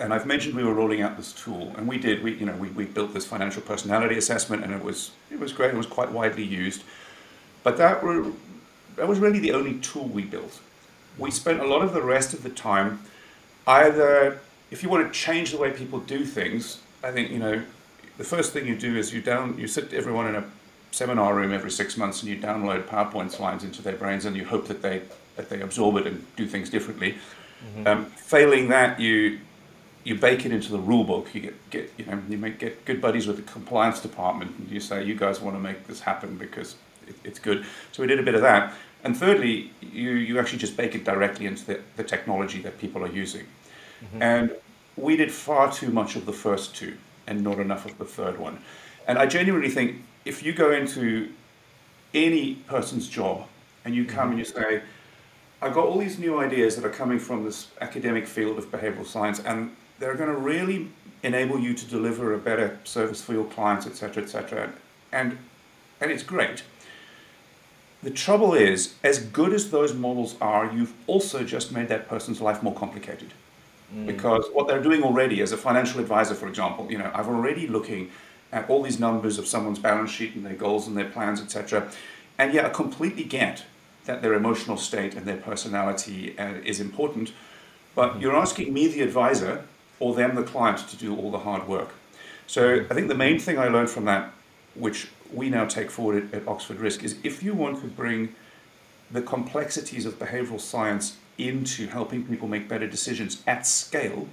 and 0.00 0.12
I've 0.12 0.26
mentioned 0.26 0.54
we 0.54 0.64
were 0.64 0.74
rolling 0.74 1.02
out 1.02 1.16
this 1.16 1.32
tool, 1.32 1.72
and 1.76 1.86
we 1.86 1.98
did. 1.98 2.22
We, 2.22 2.34
you 2.34 2.46
know, 2.46 2.56
we, 2.56 2.68
we 2.68 2.84
built 2.84 3.14
this 3.14 3.26
financial 3.26 3.62
personality 3.62 4.16
assessment, 4.16 4.64
and 4.64 4.72
it 4.72 4.82
was 4.82 5.12
it 5.30 5.38
was 5.38 5.52
great. 5.52 5.72
It 5.72 5.76
was 5.76 5.86
quite 5.86 6.10
widely 6.10 6.44
used, 6.44 6.82
but 7.62 7.76
that 7.78 8.02
were 8.02 8.32
that 8.96 9.08
was 9.08 9.18
really 9.18 9.38
the 9.38 9.52
only 9.52 9.78
tool 9.78 10.06
we 10.06 10.22
built 10.24 10.60
we 11.18 11.30
spent 11.30 11.60
a 11.60 11.66
lot 11.66 11.82
of 11.82 11.92
the 11.92 12.02
rest 12.02 12.34
of 12.34 12.42
the 12.42 12.50
time 12.50 13.00
either 13.66 14.40
if 14.70 14.82
you 14.82 14.88
want 14.88 15.06
to 15.06 15.18
change 15.18 15.50
the 15.50 15.58
way 15.58 15.70
people 15.70 15.98
do 16.00 16.24
things 16.24 16.80
i 17.02 17.10
think 17.10 17.30
you 17.30 17.38
know 17.38 17.62
the 18.18 18.24
first 18.24 18.52
thing 18.52 18.66
you 18.66 18.76
do 18.76 18.96
is 18.96 19.12
you 19.12 19.20
down 19.20 19.56
you 19.58 19.66
sit 19.66 19.92
everyone 19.92 20.26
in 20.26 20.34
a 20.34 20.44
seminar 20.90 21.34
room 21.34 21.52
every 21.52 21.70
six 21.70 21.96
months 21.96 22.22
and 22.22 22.30
you 22.30 22.38
download 22.38 22.84
powerpoint 22.84 23.30
slides 23.30 23.64
into 23.64 23.82
their 23.82 23.96
brains 23.96 24.24
and 24.24 24.36
you 24.36 24.44
hope 24.44 24.66
that 24.66 24.82
they 24.82 25.02
that 25.36 25.48
they 25.48 25.60
absorb 25.60 25.96
it 25.96 26.06
and 26.06 26.24
do 26.36 26.46
things 26.46 26.70
differently 26.70 27.16
mm-hmm. 27.76 27.86
um, 27.86 28.04
failing 28.04 28.68
that 28.68 29.00
you 29.00 29.38
you 30.04 30.14
bake 30.14 30.46
it 30.46 30.52
into 30.52 30.70
the 30.70 30.78
rule 30.78 31.04
book 31.04 31.34
you 31.34 31.40
get, 31.40 31.70
get 31.70 31.92
you 31.96 32.04
know 32.06 32.22
you 32.28 32.38
make 32.38 32.58
get 32.58 32.84
good 32.84 33.00
buddies 33.00 33.26
with 33.26 33.36
the 33.36 33.42
compliance 33.42 34.00
department 34.00 34.54
and 34.58 34.70
you 34.70 34.80
say 34.80 35.02
you 35.02 35.14
guys 35.14 35.40
want 35.40 35.56
to 35.56 35.60
make 35.60 35.86
this 35.86 36.00
happen 36.00 36.36
because 36.36 36.76
it, 37.08 37.16
it's 37.24 37.38
good 37.38 37.64
so 37.90 38.02
we 38.02 38.06
did 38.06 38.18
a 38.18 38.22
bit 38.22 38.34
of 38.34 38.42
that 38.42 38.74
and 39.04 39.14
thirdly, 39.14 39.70
you, 39.82 40.12
you 40.12 40.38
actually 40.40 40.58
just 40.58 40.78
bake 40.78 40.94
it 40.94 41.04
directly 41.04 41.44
into 41.44 41.64
the, 41.66 41.80
the 41.96 42.02
technology 42.02 42.60
that 42.62 42.78
people 42.78 43.04
are 43.04 43.12
using. 43.12 43.44
Mm-hmm. 44.02 44.22
And 44.22 44.52
we 44.96 45.16
did 45.16 45.30
far 45.30 45.70
too 45.70 45.90
much 45.90 46.16
of 46.16 46.24
the 46.24 46.32
first 46.32 46.74
two 46.74 46.96
and 47.26 47.44
not 47.44 47.58
enough 47.58 47.84
of 47.84 47.98
the 47.98 48.06
third 48.06 48.38
one. 48.38 48.60
And 49.06 49.18
I 49.18 49.26
genuinely 49.26 49.68
think 49.68 50.02
if 50.24 50.42
you 50.42 50.54
go 50.54 50.72
into 50.72 51.30
any 52.14 52.54
person's 52.54 53.06
job 53.06 53.46
and 53.84 53.94
you 53.94 54.06
come 54.06 54.30
mm-hmm. 54.30 54.30
and 54.30 54.38
you 54.38 54.44
say, 54.46 54.82
I've 55.60 55.74
got 55.74 55.84
all 55.84 55.98
these 55.98 56.18
new 56.18 56.40
ideas 56.40 56.76
that 56.76 56.84
are 56.86 56.90
coming 56.90 57.18
from 57.18 57.44
this 57.44 57.68
academic 57.82 58.26
field 58.26 58.56
of 58.56 58.70
behavioral 58.70 59.06
science, 59.06 59.40
and 59.40 59.74
they're 59.98 60.14
going 60.14 60.30
to 60.30 60.36
really 60.36 60.88
enable 61.22 61.58
you 61.58 61.74
to 61.74 61.86
deliver 61.86 62.34
a 62.34 62.38
better 62.38 62.78
service 62.84 63.22
for 63.22 63.32
your 63.32 63.44
clients, 63.44 63.86
etc., 63.86 64.22
etc. 64.22 64.72
And 65.12 65.38
and 66.00 66.10
it's 66.10 66.22
great. 66.22 66.62
The 68.02 68.10
trouble 68.10 68.52
is, 68.52 68.94
as 69.02 69.18
good 69.18 69.54
as 69.54 69.70
those 69.70 69.94
models 69.94 70.36
are, 70.40 70.70
you've 70.70 70.92
also 71.06 71.42
just 71.42 71.72
made 71.72 71.88
that 71.88 72.06
person's 72.06 72.40
life 72.40 72.62
more 72.62 72.74
complicated. 72.74 73.32
Mm. 73.94 74.06
Because 74.06 74.44
what 74.52 74.68
they're 74.68 74.82
doing 74.82 75.02
already, 75.02 75.40
as 75.40 75.52
a 75.52 75.56
financial 75.56 76.00
advisor, 76.00 76.34
for 76.34 76.46
example, 76.46 76.86
you 76.90 76.98
know, 76.98 77.10
I've 77.14 77.28
already 77.28 77.66
looking 77.66 78.10
at 78.52 78.68
all 78.68 78.82
these 78.82 79.00
numbers 79.00 79.38
of 79.38 79.46
someone's 79.46 79.78
balance 79.78 80.10
sheet 80.10 80.34
and 80.34 80.44
their 80.44 80.54
goals 80.54 80.86
and 80.86 80.94
their 80.94 81.08
plans, 81.08 81.40
etc. 81.40 81.90
And 82.36 82.52
yet, 82.52 82.66
I 82.66 82.68
completely 82.68 83.24
get 83.24 83.64
that 84.04 84.20
their 84.20 84.34
emotional 84.34 84.76
state 84.76 85.14
and 85.14 85.24
their 85.24 85.38
personality 85.38 86.38
uh, 86.38 86.56
is 86.62 86.80
important, 86.80 87.32
but 87.94 88.14
mm. 88.14 88.20
you're 88.20 88.36
asking 88.36 88.74
me, 88.74 88.86
the 88.86 89.00
advisor, 89.00 89.64
or 90.04 90.14
them, 90.14 90.34
the 90.34 90.42
client, 90.42 90.78
to 90.92 90.96
do 90.96 91.16
all 91.16 91.30
the 91.30 91.44
hard 91.48 91.66
work. 91.66 91.90
So. 92.46 92.62
I 92.90 92.94
think 92.94 93.08
the 93.08 93.20
main 93.26 93.38
thing 93.38 93.58
I 93.58 93.68
learned 93.68 93.90
from 93.90 94.04
that, 94.04 94.32
which 94.74 95.08
we 95.32 95.48
now 95.48 95.64
take 95.64 95.90
forward 95.90 96.16
at, 96.22 96.42
at 96.42 96.48
Oxford 96.48 96.78
Risk 96.78 97.02
is 97.02 97.16
if 97.22 97.42
you 97.42 97.54
want 97.54 97.80
to 97.80 97.88
bring 97.88 98.34
the 99.10 99.22
complexities 99.22 100.04
of 100.06 100.18
behavioral 100.18 100.60
science 100.60 101.16
into 101.38 101.86
helping 101.86 102.24
people 102.24 102.48
make 102.48 102.68
better 102.68 102.86
decisions 102.86 103.42
at 103.46 103.66
scale, 103.66 104.28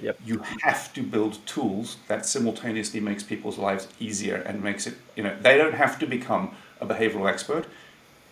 yep. 0.00 0.18
you 0.24 0.42
have 0.62 0.92
to 0.92 1.02
build 1.02 1.34
tools 1.46 1.96
that 2.08 2.26
simultaneously 2.26 3.00
makes 3.00 3.22
people's 3.22 3.58
lives 3.58 3.88
easier 3.98 4.36
and 4.36 4.62
makes 4.62 4.86
it, 4.86 4.94
you 5.16 5.22
know, 5.22 5.34
they 5.40 5.56
don't 5.56 5.74
have 5.74 5.98
to 5.98 6.06
become 6.06 6.54
a 6.80 6.86
behavioral 6.86 7.28
expert. 7.28 7.64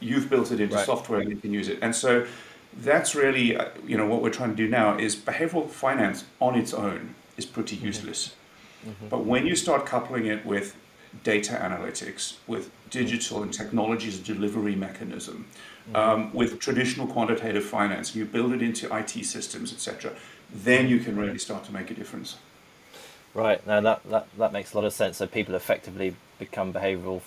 You've 0.00 0.28
built 0.28 0.52
it 0.52 0.60
into 0.60 0.76
right. 0.76 0.86
software 0.86 1.20
and 1.20 1.30
you 1.30 1.36
can 1.36 1.52
use 1.52 1.68
it. 1.68 1.78
And 1.80 1.94
so 1.94 2.26
that's 2.78 3.14
really, 3.14 3.56
uh, 3.56 3.68
you 3.86 3.96
know, 3.96 4.06
what 4.06 4.22
we're 4.22 4.30
trying 4.30 4.50
to 4.50 4.56
do 4.56 4.68
now 4.68 4.96
is 4.98 5.16
behavioral 5.16 5.68
finance 5.68 6.24
on 6.40 6.58
its 6.58 6.74
own 6.74 7.14
is 7.36 7.46
pretty 7.46 7.76
mm-hmm. 7.76 7.86
useless. 7.86 8.34
Mm-hmm. 8.86 9.08
But 9.08 9.24
when 9.24 9.46
you 9.46 9.56
start 9.56 9.86
coupling 9.86 10.26
it 10.26 10.44
with 10.44 10.76
data 11.22 11.52
analytics, 11.52 12.36
with 12.46 12.70
digital 12.90 13.42
and 13.42 13.52
technologies 13.52 14.18
delivery 14.18 14.74
mechanism, 14.74 15.46
mm-hmm. 15.88 15.96
um, 15.96 16.34
with 16.34 16.58
traditional 16.58 17.06
quantitative 17.06 17.64
finance, 17.64 18.14
you 18.14 18.24
build 18.24 18.52
it 18.52 18.62
into 18.62 18.94
IT 18.94 19.24
systems, 19.24 19.72
etc., 19.72 20.12
then 20.52 20.88
you 20.88 20.98
can 20.98 21.16
really 21.16 21.38
start 21.38 21.64
to 21.64 21.72
make 21.72 21.90
a 21.90 21.94
difference. 21.94 22.36
Right. 23.32 23.66
Now 23.66 23.80
that, 23.80 24.08
that, 24.10 24.28
that 24.38 24.52
makes 24.52 24.72
a 24.72 24.76
lot 24.76 24.84
of 24.84 24.92
sense. 24.92 25.16
So 25.16 25.26
people 25.26 25.54
effectively 25.54 26.14
become 26.38 26.72
behavioral 26.72 27.20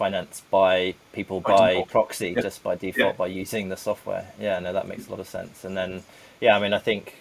finance 0.00 0.40
by 0.50 0.94
people 1.12 1.42
by, 1.42 1.74
by 1.74 1.82
proxy, 1.82 2.30
yeah. 2.30 2.40
just 2.40 2.62
by 2.62 2.74
default, 2.74 3.12
yeah. 3.12 3.18
by 3.18 3.26
using 3.26 3.68
the 3.68 3.76
software. 3.76 4.32
Yeah, 4.40 4.58
no, 4.58 4.72
that 4.72 4.88
makes 4.88 5.06
a 5.06 5.10
lot 5.10 5.20
of 5.20 5.28
sense. 5.28 5.62
And 5.62 5.76
then, 5.76 6.02
yeah, 6.40 6.56
I 6.56 6.58
mean, 6.58 6.72
I 6.72 6.78
think 6.78 7.16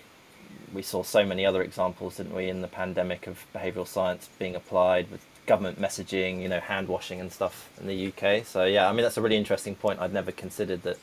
we 0.74 0.82
saw 0.82 1.04
so 1.04 1.26
many 1.26 1.46
other 1.46 1.62
examples, 1.62 2.16
didn't 2.16 2.34
we, 2.34 2.48
in 2.48 2.62
the 2.62 2.70
pandemic 2.70 3.28
of 3.28 3.46
behavioral 3.54 3.86
science 3.86 4.30
being 4.40 4.56
applied 4.56 5.12
with 5.12 5.20
government 5.46 5.82
messaging, 5.82 6.42
you 6.42 6.48
know, 6.48 6.62
hand 6.62 6.88
washing 6.88 7.20
and 7.20 7.34
stuff 7.34 7.70
in 7.82 7.88
the 7.88 8.14
UK. 8.14 8.46
So 8.46 8.64
yeah, 8.64 8.88
I 8.88 8.94
mean 8.94 9.02
that's 9.02 9.18
a 9.18 9.22
really 9.22 9.36
interesting 9.36 9.76
point. 9.76 10.00
I'd 10.00 10.14
never 10.14 10.32
considered 10.32 10.84
that 10.84 10.98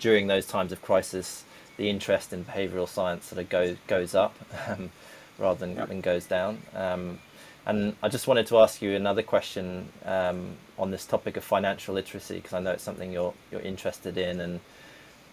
during 0.00 0.26
those 0.26 0.46
times 0.46 0.72
of 0.72 0.82
crisis, 0.82 1.44
the 1.76 1.88
interest 1.88 2.32
in 2.32 2.44
behavioural 2.44 2.88
science 2.88 3.26
sort 3.26 3.40
of 3.40 3.48
goes 3.48 3.76
goes 3.86 4.16
up 4.16 4.34
um, 4.66 4.90
rather 5.38 5.64
than, 5.64 5.76
than 5.76 6.00
goes 6.00 6.26
down. 6.26 6.58
Um, 6.74 7.20
and 7.66 7.94
I 8.02 8.08
just 8.08 8.26
wanted 8.26 8.48
to 8.48 8.58
ask 8.58 8.82
you 8.82 8.96
another 8.96 9.22
question 9.22 9.90
um, 10.04 10.56
on 10.80 10.90
this 10.90 11.04
topic 11.04 11.36
of 11.36 11.44
financial 11.44 11.94
literacy 11.94 12.36
because 12.36 12.54
I 12.54 12.60
know 12.60 12.72
it's 12.72 12.82
something 12.82 13.12
you're 13.12 13.34
you're 13.52 13.60
interested 13.60 14.16
in. 14.16 14.40
And 14.40 14.60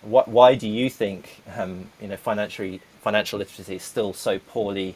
what 0.02 0.28
why 0.28 0.56
do 0.56 0.68
you 0.68 0.90
think 0.90 1.42
um, 1.56 1.90
you 2.02 2.10
know 2.10 2.18
financial 2.18 2.78
financial 3.02 3.40
literacy 3.40 3.76
is 3.76 3.84
still 3.84 4.14
so 4.14 4.38
poorly 4.38 4.96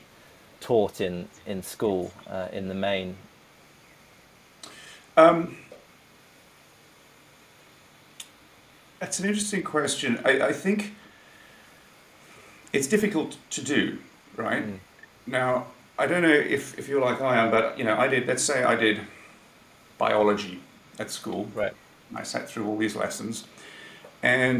taught 0.60 1.02
in 1.02 1.30
in 1.48 1.64
school 1.64 2.12
uh, 2.30 2.50
in 2.52 2.68
the 2.68 2.76
main 2.76 3.16
um, 5.18 5.58
that's 9.00 9.20
an 9.20 9.26
interesting 9.28 9.62
question. 9.62 10.20
I, 10.24 10.42
I, 10.42 10.54
think 10.54 10.94
it's 12.72 12.88
difficult 12.88 13.38
to 13.50 13.62
do, 13.62 13.98
right? 14.38 14.66
Mm. 14.66 14.80
Now, 15.28 15.68
I 16.00 16.08
don't 16.08 16.22
know 16.22 16.30
if, 16.30 16.80
if 16.80 16.88
you're 16.88 17.02
like 17.02 17.20
I 17.20 17.38
am, 17.38 17.52
but 17.52 17.78
you 17.78 17.84
know, 17.84 17.98
I 17.98 18.08
did. 18.08 18.26
Let's 18.26 18.44
say 18.44 18.64
I 18.64 18.76
did 18.76 19.02
biology 20.06 20.60
at 21.00 21.10
school. 21.20 21.42
Right. 21.56 21.74
I 22.22 22.24
sat 22.24 22.44
through 22.50 22.66
all 22.68 22.78
these 22.86 22.96
lessons, 23.04 23.46
and 24.22 24.58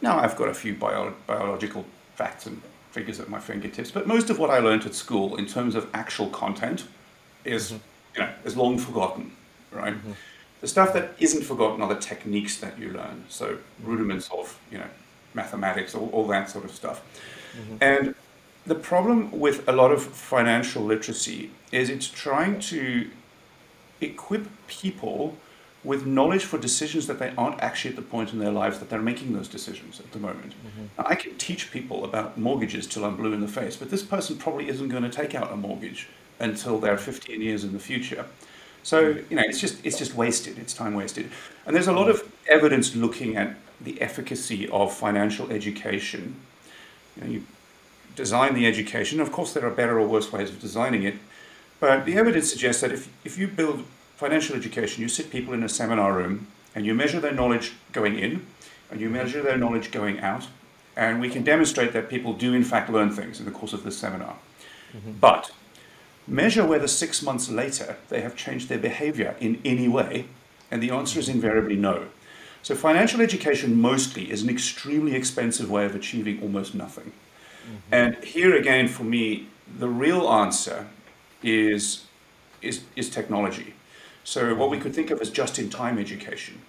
now 0.00 0.14
I've 0.22 0.36
got 0.36 0.48
a 0.48 0.54
few 0.54 0.74
bio, 0.84 1.14
biological 1.26 1.84
facts 2.14 2.46
and 2.46 2.56
figures 2.96 3.18
at 3.18 3.28
my 3.28 3.40
fingertips. 3.40 3.90
But 3.90 4.06
most 4.06 4.30
of 4.30 4.38
what 4.38 4.50
I 4.50 4.58
learned 4.58 4.84
at 4.90 4.94
school, 4.94 5.36
in 5.36 5.46
terms 5.46 5.74
of 5.74 5.82
actual 6.02 6.28
content, 6.42 6.80
is 7.44 7.62
mm-hmm. 7.72 7.80
you 8.14 8.20
know 8.20 8.30
is 8.44 8.56
long 8.56 8.78
forgotten 8.78 9.32
right? 9.72 9.94
Mm-hmm. 9.94 10.12
The 10.60 10.68
stuff 10.68 10.92
that 10.92 11.14
isn't 11.18 11.42
forgotten 11.42 11.82
are 11.82 11.92
the 11.92 12.00
techniques 12.00 12.58
that 12.58 12.78
you 12.78 12.90
learn. 12.90 13.24
So 13.28 13.58
rudiments 13.82 14.30
of, 14.30 14.58
you 14.70 14.78
know, 14.78 14.86
mathematics, 15.34 15.94
all, 15.94 16.08
all 16.10 16.26
that 16.28 16.50
sort 16.50 16.64
of 16.64 16.70
stuff. 16.70 17.02
Mm-hmm. 17.56 17.76
And 17.80 18.14
the 18.66 18.76
problem 18.76 19.32
with 19.32 19.68
a 19.68 19.72
lot 19.72 19.90
of 19.90 20.02
financial 20.02 20.82
literacy 20.84 21.50
is 21.72 21.90
it's 21.90 22.06
trying 22.06 22.60
to 22.60 23.10
equip 24.02 24.46
people 24.66 25.36
with 25.84 26.06
knowledge 26.06 26.44
for 26.44 26.58
decisions 26.58 27.08
that 27.08 27.18
they 27.18 27.32
aren't 27.36 27.60
actually 27.60 27.90
at 27.90 27.96
the 27.96 28.02
point 28.02 28.32
in 28.32 28.38
their 28.38 28.52
lives 28.52 28.78
that 28.78 28.88
they're 28.88 29.02
making 29.02 29.32
those 29.32 29.48
decisions 29.48 29.98
at 29.98 30.12
the 30.12 30.18
moment. 30.18 30.52
Mm-hmm. 30.52 30.84
I 30.98 31.16
can 31.16 31.36
teach 31.38 31.72
people 31.72 32.04
about 32.04 32.38
mortgages 32.38 32.86
till 32.86 33.04
I'm 33.04 33.16
blue 33.16 33.32
in 33.32 33.40
the 33.40 33.48
face, 33.48 33.76
but 33.76 33.90
this 33.90 34.02
person 34.02 34.36
probably 34.36 34.68
isn't 34.68 34.88
going 34.88 35.02
to 35.02 35.10
take 35.10 35.34
out 35.34 35.52
a 35.52 35.56
mortgage 35.56 36.08
until 36.38 36.78
they're 36.78 36.98
15 36.98 37.40
years 37.40 37.64
in 37.64 37.72
the 37.72 37.80
future. 37.80 38.26
So 38.84 39.16
you 39.30 39.36
know, 39.36 39.42
it's 39.42 39.60
just 39.60 39.84
it's 39.84 39.98
just 39.98 40.14
wasted. 40.14 40.58
It's 40.58 40.74
time 40.74 40.94
wasted. 40.94 41.30
And 41.66 41.74
there's 41.74 41.86
a 41.86 41.92
lot 41.92 42.08
of 42.08 42.30
evidence 42.48 42.96
looking 42.96 43.36
at 43.36 43.56
the 43.80 44.00
efficacy 44.00 44.68
of 44.68 44.92
financial 44.92 45.50
education. 45.50 46.36
You, 47.16 47.22
know, 47.22 47.30
you 47.30 47.46
design 48.16 48.54
the 48.54 48.66
education. 48.66 49.20
Of 49.20 49.32
course, 49.32 49.52
there 49.52 49.64
are 49.66 49.70
better 49.70 49.98
or 49.98 50.06
worse 50.06 50.32
ways 50.32 50.50
of 50.50 50.60
designing 50.60 51.04
it, 51.04 51.14
but 51.82 52.06
the 52.06 52.14
evidence 52.14 52.48
suggests 52.48 52.80
that 52.82 52.92
if 52.92 53.08
if 53.24 53.36
you 53.36 53.48
build 53.48 53.84
financial 54.16 54.54
education, 54.56 55.02
you 55.02 55.08
sit 55.08 55.30
people 55.30 55.52
in 55.52 55.62
a 55.62 55.68
seminar 55.68 56.12
room 56.14 56.46
and 56.74 56.86
you 56.86 56.94
measure 56.94 57.20
their 57.20 57.34
knowledge 57.34 57.72
going 57.92 58.18
in, 58.18 58.46
and 58.90 59.00
you 59.00 59.10
measure 59.10 59.42
their 59.42 59.58
knowledge 59.58 59.90
going 59.90 60.20
out, 60.20 60.46
and 60.96 61.20
we 61.20 61.28
can 61.28 61.42
demonstrate 61.42 61.92
that 61.92 62.08
people 62.08 62.32
do 62.32 62.54
in 62.54 62.64
fact 62.64 62.88
learn 62.88 63.10
things 63.10 63.40
in 63.40 63.46
the 63.46 63.56
course 63.58 63.72
of 63.72 63.82
this 63.82 63.98
seminar. 63.98 64.36
Mm-hmm. 64.94 65.12
But 65.20 65.50
Measure 66.26 66.64
whether 66.64 66.86
six 66.86 67.20
months 67.20 67.50
later 67.50 67.96
they 68.08 68.20
have 68.20 68.36
changed 68.36 68.68
their 68.68 68.78
behavior 68.78 69.34
in 69.40 69.60
any 69.64 69.88
way, 69.88 70.26
and 70.70 70.80
the 70.80 70.90
answer 70.90 71.18
is 71.18 71.28
invariably 71.28 71.74
no. 71.74 72.06
So, 72.62 72.76
financial 72.76 73.20
education 73.20 73.80
mostly 73.80 74.30
is 74.30 74.42
an 74.42 74.48
extremely 74.48 75.16
expensive 75.16 75.68
way 75.68 75.84
of 75.84 75.96
achieving 75.96 76.40
almost 76.40 76.76
nothing. 76.76 77.10
Mm-hmm. 77.64 77.94
And 77.94 78.24
here 78.24 78.54
again, 78.54 78.86
for 78.86 79.02
me, 79.02 79.48
the 79.78 79.88
real 79.88 80.28
answer 80.28 80.86
is, 81.42 82.04
is, 82.60 82.82
is 82.96 83.10
technology. 83.10 83.74
So, 84.24 84.54
what 84.54 84.70
we 84.70 84.78
could 84.78 84.94
think 84.94 85.10
of 85.10 85.20
as 85.20 85.30
just 85.30 85.58
in 85.58 85.68
time 85.68 85.98
education, 85.98 86.60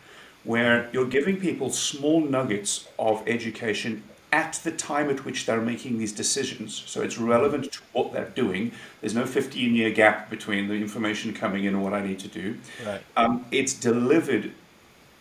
where 0.43 0.89
you're 0.91 1.07
giving 1.07 1.39
people 1.39 1.69
small 1.69 2.21
nuggets 2.21 2.87
of 2.97 3.23
education 3.27 4.03
at 4.33 4.59
the 4.63 4.71
time 4.71 5.11
at 5.11 5.23
which 5.25 5.45
they're 5.45 5.61
making 5.61 5.99
these 5.99 6.11
decisions. 6.11 6.83
So 6.87 7.03
it's 7.03 7.19
relevant 7.19 7.71
to 7.71 7.79
what 7.91 8.13
they're 8.13 8.31
doing. 8.31 8.71
There's 8.99 9.13
no 9.13 9.27
15 9.27 9.75
year 9.75 9.91
gap 9.91 10.31
between 10.31 10.67
the 10.67 10.73
information 10.73 11.35
coming 11.35 11.65
in 11.65 11.75
and 11.75 11.83
what 11.83 11.93
I 11.93 12.01
need 12.01 12.17
to 12.19 12.27
do. 12.27 12.57
Right. 12.83 13.01
Um, 13.15 13.45
it's 13.51 13.75
delivered 13.75 14.51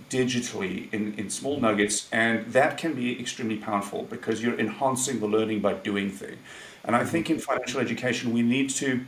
digitally 0.08 0.92
in, 0.94 1.14
in 1.18 1.28
small 1.28 1.60
nuggets, 1.60 2.08
and 2.10 2.46
that 2.52 2.78
can 2.78 2.94
be 2.94 3.20
extremely 3.20 3.58
powerful 3.58 4.04
because 4.04 4.42
you're 4.42 4.58
enhancing 4.58 5.20
the 5.20 5.26
learning 5.26 5.60
by 5.60 5.74
doing 5.74 6.10
things. 6.10 6.38
And 6.84 6.96
I 6.96 7.04
think 7.04 7.28
in 7.28 7.38
financial 7.38 7.80
education, 7.80 8.32
we 8.32 8.42
need 8.42 8.70
to, 8.70 9.04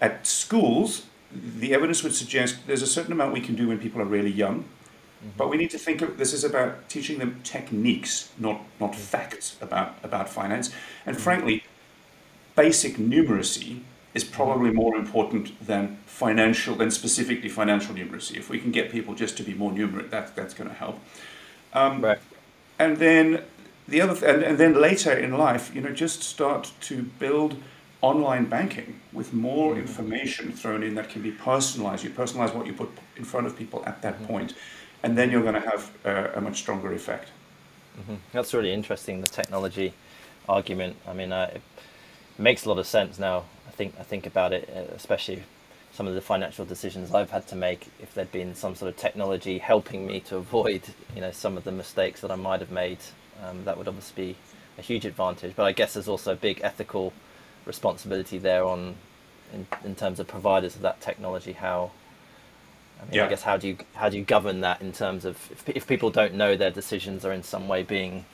at 0.00 0.26
schools, 0.26 1.06
the 1.32 1.74
evidence 1.74 2.02
would 2.02 2.14
suggest 2.14 2.66
there's 2.66 2.82
a 2.82 2.86
certain 2.86 3.12
amount 3.12 3.32
we 3.32 3.40
can 3.40 3.54
do 3.54 3.68
when 3.68 3.78
people 3.78 4.00
are 4.00 4.06
really 4.06 4.30
young 4.30 4.64
but 5.36 5.48
we 5.48 5.56
need 5.56 5.70
to 5.70 5.78
think 5.78 6.02
of 6.02 6.16
this 6.16 6.32
is 6.32 6.44
about 6.44 6.88
teaching 6.88 7.18
them 7.18 7.40
techniques, 7.42 8.30
not 8.38 8.60
not 8.80 8.94
facts 8.94 9.56
about 9.60 9.96
about 10.02 10.28
finance. 10.28 10.70
And 11.06 11.16
mm-hmm. 11.16 11.24
frankly, 11.24 11.64
basic 12.54 12.96
numeracy 12.96 13.80
is 14.14 14.24
probably 14.24 14.70
more 14.70 14.96
important 14.96 15.66
than 15.66 15.98
financial 16.06 16.76
than 16.76 16.90
specifically 16.90 17.48
financial 17.48 17.94
numeracy. 17.94 18.36
If 18.36 18.48
we 18.48 18.58
can 18.58 18.70
get 18.70 18.92
people 18.92 19.14
just 19.14 19.36
to 19.38 19.42
be 19.42 19.54
more 19.54 19.72
numerate, 19.72 20.10
that 20.10 20.36
that's 20.36 20.54
going 20.54 20.70
to 20.70 20.76
help. 20.76 21.00
Um, 21.72 22.00
right. 22.00 22.18
And 22.78 22.98
then 22.98 23.42
the 23.88 24.00
other 24.00 24.14
th- 24.14 24.32
and, 24.32 24.42
and 24.44 24.58
then 24.58 24.80
later 24.80 25.12
in 25.12 25.36
life, 25.36 25.74
you 25.74 25.80
know, 25.80 25.90
just 25.90 26.22
start 26.22 26.72
to 26.82 27.02
build 27.18 27.60
online 28.00 28.46
banking 28.46 29.00
with 29.12 29.32
more 29.32 29.72
mm-hmm. 29.72 29.80
information 29.80 30.52
thrown 30.52 30.82
in 30.82 30.94
that 30.94 31.08
can 31.08 31.22
be 31.22 31.32
personalized. 31.32 32.04
You 32.04 32.10
personalize 32.10 32.54
what 32.54 32.66
you 32.66 32.72
put 32.72 32.90
in 33.16 33.24
front 33.24 33.46
of 33.46 33.56
people 33.56 33.82
at 33.86 34.02
that 34.02 34.14
mm-hmm. 34.14 34.26
point 34.26 34.54
and 35.02 35.16
then 35.16 35.30
you're 35.30 35.42
going 35.42 35.54
to 35.54 35.60
have 35.60 35.90
a, 36.04 36.38
a 36.38 36.40
much 36.40 36.58
stronger 36.58 36.92
effect. 36.92 37.30
Mm-hmm. 38.00 38.16
That's 38.32 38.54
really 38.54 38.72
interesting. 38.72 39.20
The 39.20 39.28
technology 39.28 39.92
argument. 40.48 40.96
I 41.06 41.12
mean, 41.12 41.32
uh, 41.32 41.50
it 41.54 41.62
makes 42.38 42.64
a 42.64 42.68
lot 42.68 42.78
of 42.78 42.86
sense 42.86 43.18
now. 43.18 43.44
I 43.66 43.70
think 43.70 43.94
I 43.98 44.02
think 44.02 44.26
about 44.26 44.52
it, 44.52 44.68
uh, 44.74 44.94
especially 44.94 45.42
some 45.92 46.06
of 46.06 46.14
the 46.14 46.20
financial 46.20 46.64
decisions 46.64 47.12
I've 47.12 47.30
had 47.30 47.46
to 47.48 47.56
make. 47.56 47.88
If 48.00 48.14
there'd 48.14 48.30
been 48.32 48.54
some 48.54 48.74
sort 48.74 48.88
of 48.88 48.96
technology 48.96 49.58
helping 49.58 50.06
me 50.06 50.20
to 50.20 50.36
avoid, 50.36 50.82
you 51.14 51.20
know, 51.20 51.32
some 51.32 51.56
of 51.56 51.64
the 51.64 51.72
mistakes 51.72 52.20
that 52.20 52.30
I 52.30 52.36
might 52.36 52.60
have 52.60 52.70
made, 52.70 52.98
um, 53.44 53.64
that 53.64 53.76
would 53.76 53.88
obviously 53.88 54.32
be 54.32 54.36
a 54.78 54.82
huge 54.82 55.04
advantage. 55.04 55.54
But 55.56 55.64
I 55.64 55.72
guess 55.72 55.94
there's 55.94 56.08
also 56.08 56.32
a 56.32 56.36
big 56.36 56.60
ethical 56.62 57.12
responsibility 57.68 58.38
there 58.38 58.64
on, 58.64 58.96
in, 59.52 59.68
in 59.84 59.94
terms 59.94 60.18
of 60.18 60.26
providers 60.26 60.74
of 60.74 60.82
that 60.82 61.00
technology, 61.00 61.52
how 61.52 61.92
I 63.00 63.04
mean, 63.04 63.14
yeah. 63.14 63.26
I 63.26 63.28
guess 63.28 63.42
how 63.42 63.56
do 63.56 63.68
you 63.68 63.76
how 63.94 64.08
do 64.08 64.16
you 64.16 64.24
govern 64.24 64.62
that 64.62 64.80
in 64.80 64.92
terms 64.92 65.24
of 65.24 65.36
if, 65.52 65.68
if 65.68 65.86
people 65.86 66.10
don't 66.10 66.34
know 66.34 66.56
their 66.56 66.72
decisions 66.72 67.24
are 67.24 67.32
in 67.32 67.44
some 67.44 67.68
way 67.68 67.84
being, 67.84 68.24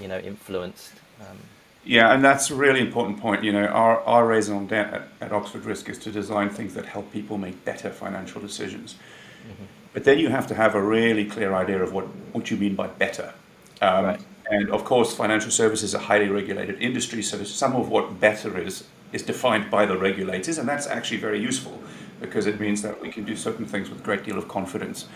you 0.00 0.08
know, 0.08 0.18
influenced. 0.18 0.94
Um, 1.20 1.38
yeah, 1.84 2.12
and 2.12 2.24
that's 2.24 2.50
a 2.50 2.54
really 2.54 2.80
important 2.80 3.20
point. 3.20 3.44
You 3.44 3.52
know, 3.52 3.66
our, 3.66 4.00
our 4.02 4.26
raison 4.26 4.66
d'etre 4.66 4.94
at, 4.94 5.08
at 5.20 5.32
Oxford 5.32 5.64
Risk 5.64 5.88
is 5.88 5.98
to 5.98 6.12
design 6.12 6.48
things 6.48 6.74
that 6.74 6.86
help 6.86 7.12
people 7.12 7.38
make 7.38 7.64
better 7.64 7.90
financial 7.90 8.40
decisions. 8.40 8.94
Mm-hmm. 9.42 9.64
But 9.92 10.04
then 10.04 10.18
you 10.18 10.28
have 10.28 10.46
to 10.48 10.54
have 10.54 10.74
a 10.74 10.82
really 10.82 11.24
clear 11.24 11.54
idea 11.54 11.82
of 11.82 11.92
what, 11.92 12.04
what 12.32 12.50
you 12.50 12.56
mean 12.56 12.74
by 12.74 12.86
better. 12.86 13.34
Um, 13.80 14.04
right. 14.04 14.20
And 14.50 14.70
of 14.70 14.84
course, 14.84 15.14
financial 15.14 15.50
services 15.50 15.90
is 15.90 15.94
a 15.94 15.98
highly 15.98 16.28
regulated 16.28 16.80
industry, 16.80 17.22
so 17.22 17.42
some 17.44 17.74
of 17.76 17.88
what 17.88 18.20
better 18.20 18.58
is 18.58 18.84
is 19.12 19.22
defined 19.22 19.70
by 19.70 19.84
the 19.84 19.96
regulators, 19.96 20.56
and 20.58 20.66
that's 20.66 20.86
actually 20.86 21.18
very 21.18 21.38
useful 21.38 21.78
because 22.20 22.46
it 22.46 22.58
means 22.58 22.80
that 22.80 23.00
we 23.00 23.10
can 23.10 23.24
do 23.24 23.36
certain 23.36 23.66
things 23.66 23.90
with 23.90 24.00
a 24.00 24.02
great 24.02 24.24
deal 24.24 24.38
of 24.38 24.48
confidence. 24.48 25.06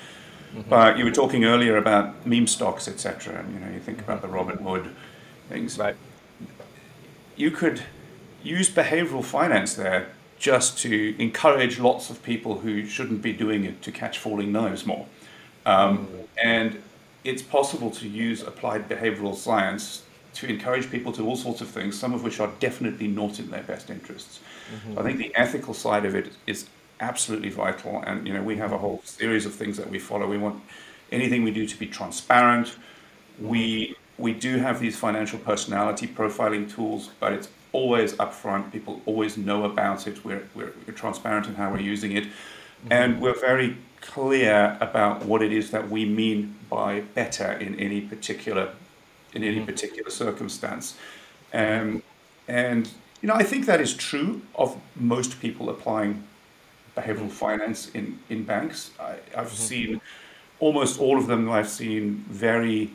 Mm-hmm. 0.55 0.69
But 0.69 0.99
you 0.99 1.05
were 1.05 1.11
talking 1.11 1.45
earlier 1.45 1.77
about 1.77 2.27
meme 2.27 2.47
stocks, 2.47 2.89
etc. 2.89 3.39
And 3.39 3.55
you 3.55 3.61
know, 3.61 3.73
you 3.73 3.81
think 3.81 4.01
about 4.01 4.23
the 4.23 4.29
Robinhood 4.29 4.93
things. 5.49 5.79
Right. 5.79 5.97
You 7.37 7.51
could 7.51 7.83
use 8.43 8.69
behavioral 8.71 9.25
finance 9.25 9.75
there 9.75 10.09
just 10.39 10.79
to 10.79 11.17
encourage 11.19 11.79
lots 11.79 12.11
of 12.11 12.23
people 12.23 12.59
who 12.59 12.87
shouldn't 12.87 13.23
be 13.23 13.33
doing 13.33 13.65
it 13.65 13.83
to 13.83 13.93
catch 13.93 14.19
falling 14.19 14.53
knives 14.53 14.85
more. 14.85 15.07
Um, 15.65 16.07
mm. 16.07 16.27
And 16.43 16.83
it's 17.27 17.43
possible 17.43 17.91
to 17.91 18.09
use 18.09 18.43
applied 18.43 18.89
behavioral 18.89 19.35
science 19.35 20.05
to 20.35 20.47
encourage 20.47 20.91
people 20.91 21.13
to 21.13 21.27
all 21.27 21.37
sorts 21.37 21.61
of 21.61 21.69
things, 21.69 21.99
some 21.99 22.13
of 22.15 22.23
which 22.23 22.41
are 22.41 22.51
definitely 22.61 23.09
not 23.09 23.39
in 23.41 23.51
their 23.51 23.63
best 23.63 23.91
interests. 23.91 24.41
Mm-hmm. 24.75 24.99
I 24.99 25.03
think 25.03 25.19
the 25.19 25.35
ethical 25.35 25.75
side 25.75 26.05
of 26.05 26.15
it 26.15 26.33
is 26.47 26.69
absolutely 27.01 27.51
vital. 27.51 28.03
And 28.07 28.27
you 28.27 28.35
know, 28.35 28.43
we 28.43 28.57
have 28.57 28.73
a 28.73 28.79
whole 28.79 29.01
series 29.05 29.45
of 29.47 29.55
things 29.55 29.77
that 29.77 29.91
we 29.91 29.99
follow. 29.99 30.27
We 30.27 30.39
want 30.39 30.63
anything 31.11 31.43
we 31.43 31.51
do 31.51 31.67
to 31.67 31.79
be 31.79 31.87
transparent. 31.87 32.77
We 33.41 33.97
we 34.19 34.33
do 34.33 34.59
have 34.59 34.81
these 34.81 34.97
financial 34.97 35.39
personality 35.39 36.07
profiling 36.07 36.73
tools, 36.73 37.11
but 37.21 37.33
it's 37.33 37.49
always 37.73 38.15
upfront. 38.15 38.73
People 38.73 39.03
always 39.05 39.37
know 39.37 39.65
about 39.65 40.07
it. 40.07 40.25
We're, 40.25 40.45
we're, 40.55 40.73
we're 40.87 40.95
transparent 40.95 41.47
in 41.47 41.55
how 41.55 41.71
we're 41.71 41.81
using 41.81 42.13
it. 42.13 42.25
Mm-hmm. 42.25 42.93
And 42.93 43.21
we're 43.21 43.39
very 43.39 43.77
clear 44.07 44.77
about 44.81 45.25
what 45.25 45.43
it 45.43 45.53
is 45.53 45.71
that 45.71 45.91
we 45.91 46.05
mean 46.05 46.57
by 46.71 47.01
better 47.01 47.53
in 47.53 47.79
any 47.79 48.01
particular 48.01 48.73
in 49.35 49.45
any 49.45 49.57
mm-hmm. 49.57 49.67
particular 49.67 50.11
circumstance. 50.11 50.97
Um, 51.53 52.03
and 52.49 52.91
you 53.21 53.29
know, 53.29 53.35
I 53.35 53.43
think 53.43 53.67
that 53.67 53.81
is 53.81 53.95
true 53.95 54.43
of 54.55 54.79
most 54.95 55.41
people 55.41 55.69
applying 55.69 56.25
behavioral 56.97 57.31
finance 57.31 57.91
in, 57.91 58.19
in 58.31 58.45
banks. 58.45 58.91
I, 58.99 59.17
have 59.35 59.49
mm-hmm. 59.49 59.57
seen 59.57 60.01
almost 60.59 60.99
all 60.99 61.19
of 61.19 61.27
them, 61.27 61.51
I've 61.51 61.69
seen 61.69 62.25
very 62.29 62.91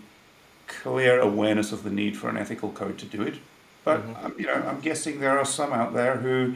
clear 0.67 1.19
awareness 1.19 1.71
of 1.71 1.83
the 1.83 1.89
need 1.89 2.17
for 2.17 2.29
an 2.29 2.37
ethical 2.37 2.71
code 2.71 2.97
to 2.99 3.05
do 3.05 3.21
it. 3.21 3.35
But 3.83 4.01
mm-hmm. 4.01 4.25
um, 4.25 4.35
you 4.37 4.47
know, 4.47 4.53
I'm 4.53 4.79
guessing 4.79 5.19
there 5.19 5.37
are 5.37 5.45
some 5.45 5.73
out 5.73 5.93
there 5.93 6.17
who 6.17 6.55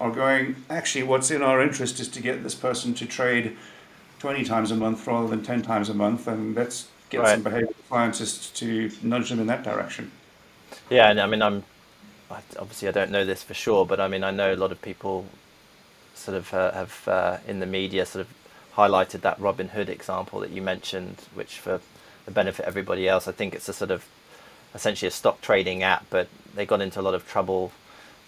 are 0.00 0.10
going, 0.10 0.56
actually, 0.68 1.04
what's 1.04 1.30
in 1.30 1.42
our 1.42 1.60
interest 1.60 2.00
is 2.00 2.08
to 2.08 2.22
get 2.22 2.42
this 2.42 2.54
person 2.54 2.94
to 2.94 3.06
trade 3.06 3.56
20 4.20 4.44
times 4.44 4.70
a 4.70 4.76
month 4.76 5.06
rather 5.06 5.28
than 5.28 5.42
10 5.42 5.62
times 5.62 5.88
a 5.88 5.94
month, 5.94 6.28
and 6.28 6.54
let's 6.54 6.88
get 7.08 7.20
right. 7.20 7.34
some 7.34 7.42
behavioral 7.42 7.74
scientists 7.88 8.50
to 8.50 8.90
nudge 9.02 9.30
them 9.30 9.40
in 9.40 9.46
that 9.48 9.64
direction. 9.64 10.10
Yeah, 10.88 11.10
and 11.10 11.20
I 11.20 11.26
mean, 11.26 11.42
I'm 11.42 11.64
obviously 12.30 12.86
I 12.86 12.92
don't 12.92 13.10
know 13.10 13.24
this 13.24 13.42
for 13.42 13.54
sure, 13.54 13.84
but 13.84 13.98
I 13.98 14.08
mean, 14.08 14.22
I 14.22 14.30
know 14.30 14.52
a 14.52 14.56
lot 14.56 14.72
of 14.72 14.80
people 14.80 15.26
sort 16.14 16.36
of 16.36 16.54
uh, 16.54 16.72
have 16.72 17.08
uh, 17.08 17.38
in 17.48 17.60
the 17.60 17.66
media 17.66 18.06
sort 18.06 18.26
of 18.26 18.34
highlighted 18.76 19.22
that 19.22 19.40
Robinhood 19.40 19.88
example 19.88 20.40
that 20.40 20.50
you 20.50 20.62
mentioned, 20.62 21.16
which 21.34 21.58
for 21.58 21.80
the 22.26 22.30
benefit 22.30 22.64
of 22.64 22.68
everybody 22.68 23.08
else, 23.08 23.26
I 23.26 23.32
think 23.32 23.54
it's 23.54 23.68
a 23.68 23.72
sort 23.72 23.90
of 23.90 24.06
essentially 24.74 25.08
a 25.08 25.12
stock 25.12 25.40
trading 25.40 25.82
app, 25.82 26.06
but 26.10 26.28
they 26.54 26.66
got 26.66 26.80
into 26.80 27.00
a 27.00 27.02
lot 27.02 27.14
of 27.14 27.26
trouble 27.26 27.72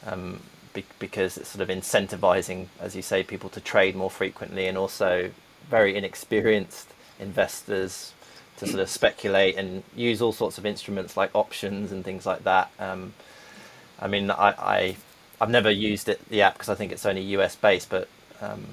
um, 0.06 0.40
be- 0.72 0.84
because 0.98 1.36
it's 1.36 1.50
sort 1.50 1.62
of 1.62 1.68
incentivizing, 1.68 2.66
as 2.80 2.96
you 2.96 3.02
say, 3.02 3.22
people 3.22 3.50
to 3.50 3.60
trade 3.60 3.94
more 3.94 4.10
frequently 4.10 4.66
and 4.66 4.76
also 4.76 5.30
very 5.70 5.96
inexperienced 5.96 6.88
investors 7.18 8.12
to 8.58 8.66
sort 8.66 8.80
of 8.80 8.88
speculate 8.88 9.56
and 9.56 9.82
use 9.96 10.22
all 10.22 10.32
sorts 10.32 10.58
of 10.58 10.66
instruments 10.66 11.16
like 11.16 11.30
options 11.34 11.90
and 11.92 12.04
things 12.04 12.26
like 12.26 12.44
that. 12.44 12.70
Um, 12.78 13.14
I 14.00 14.08
mean, 14.08 14.30
I, 14.30 14.48
I 14.58 14.96
I've 15.40 15.50
never 15.50 15.70
used 15.70 16.08
it 16.08 16.26
the 16.28 16.42
app 16.42 16.54
because 16.54 16.68
I 16.68 16.74
think 16.74 16.92
it's 16.92 17.06
only 17.06 17.22
US 17.36 17.56
based, 17.56 17.90
but 17.90 18.08
um, 18.40 18.64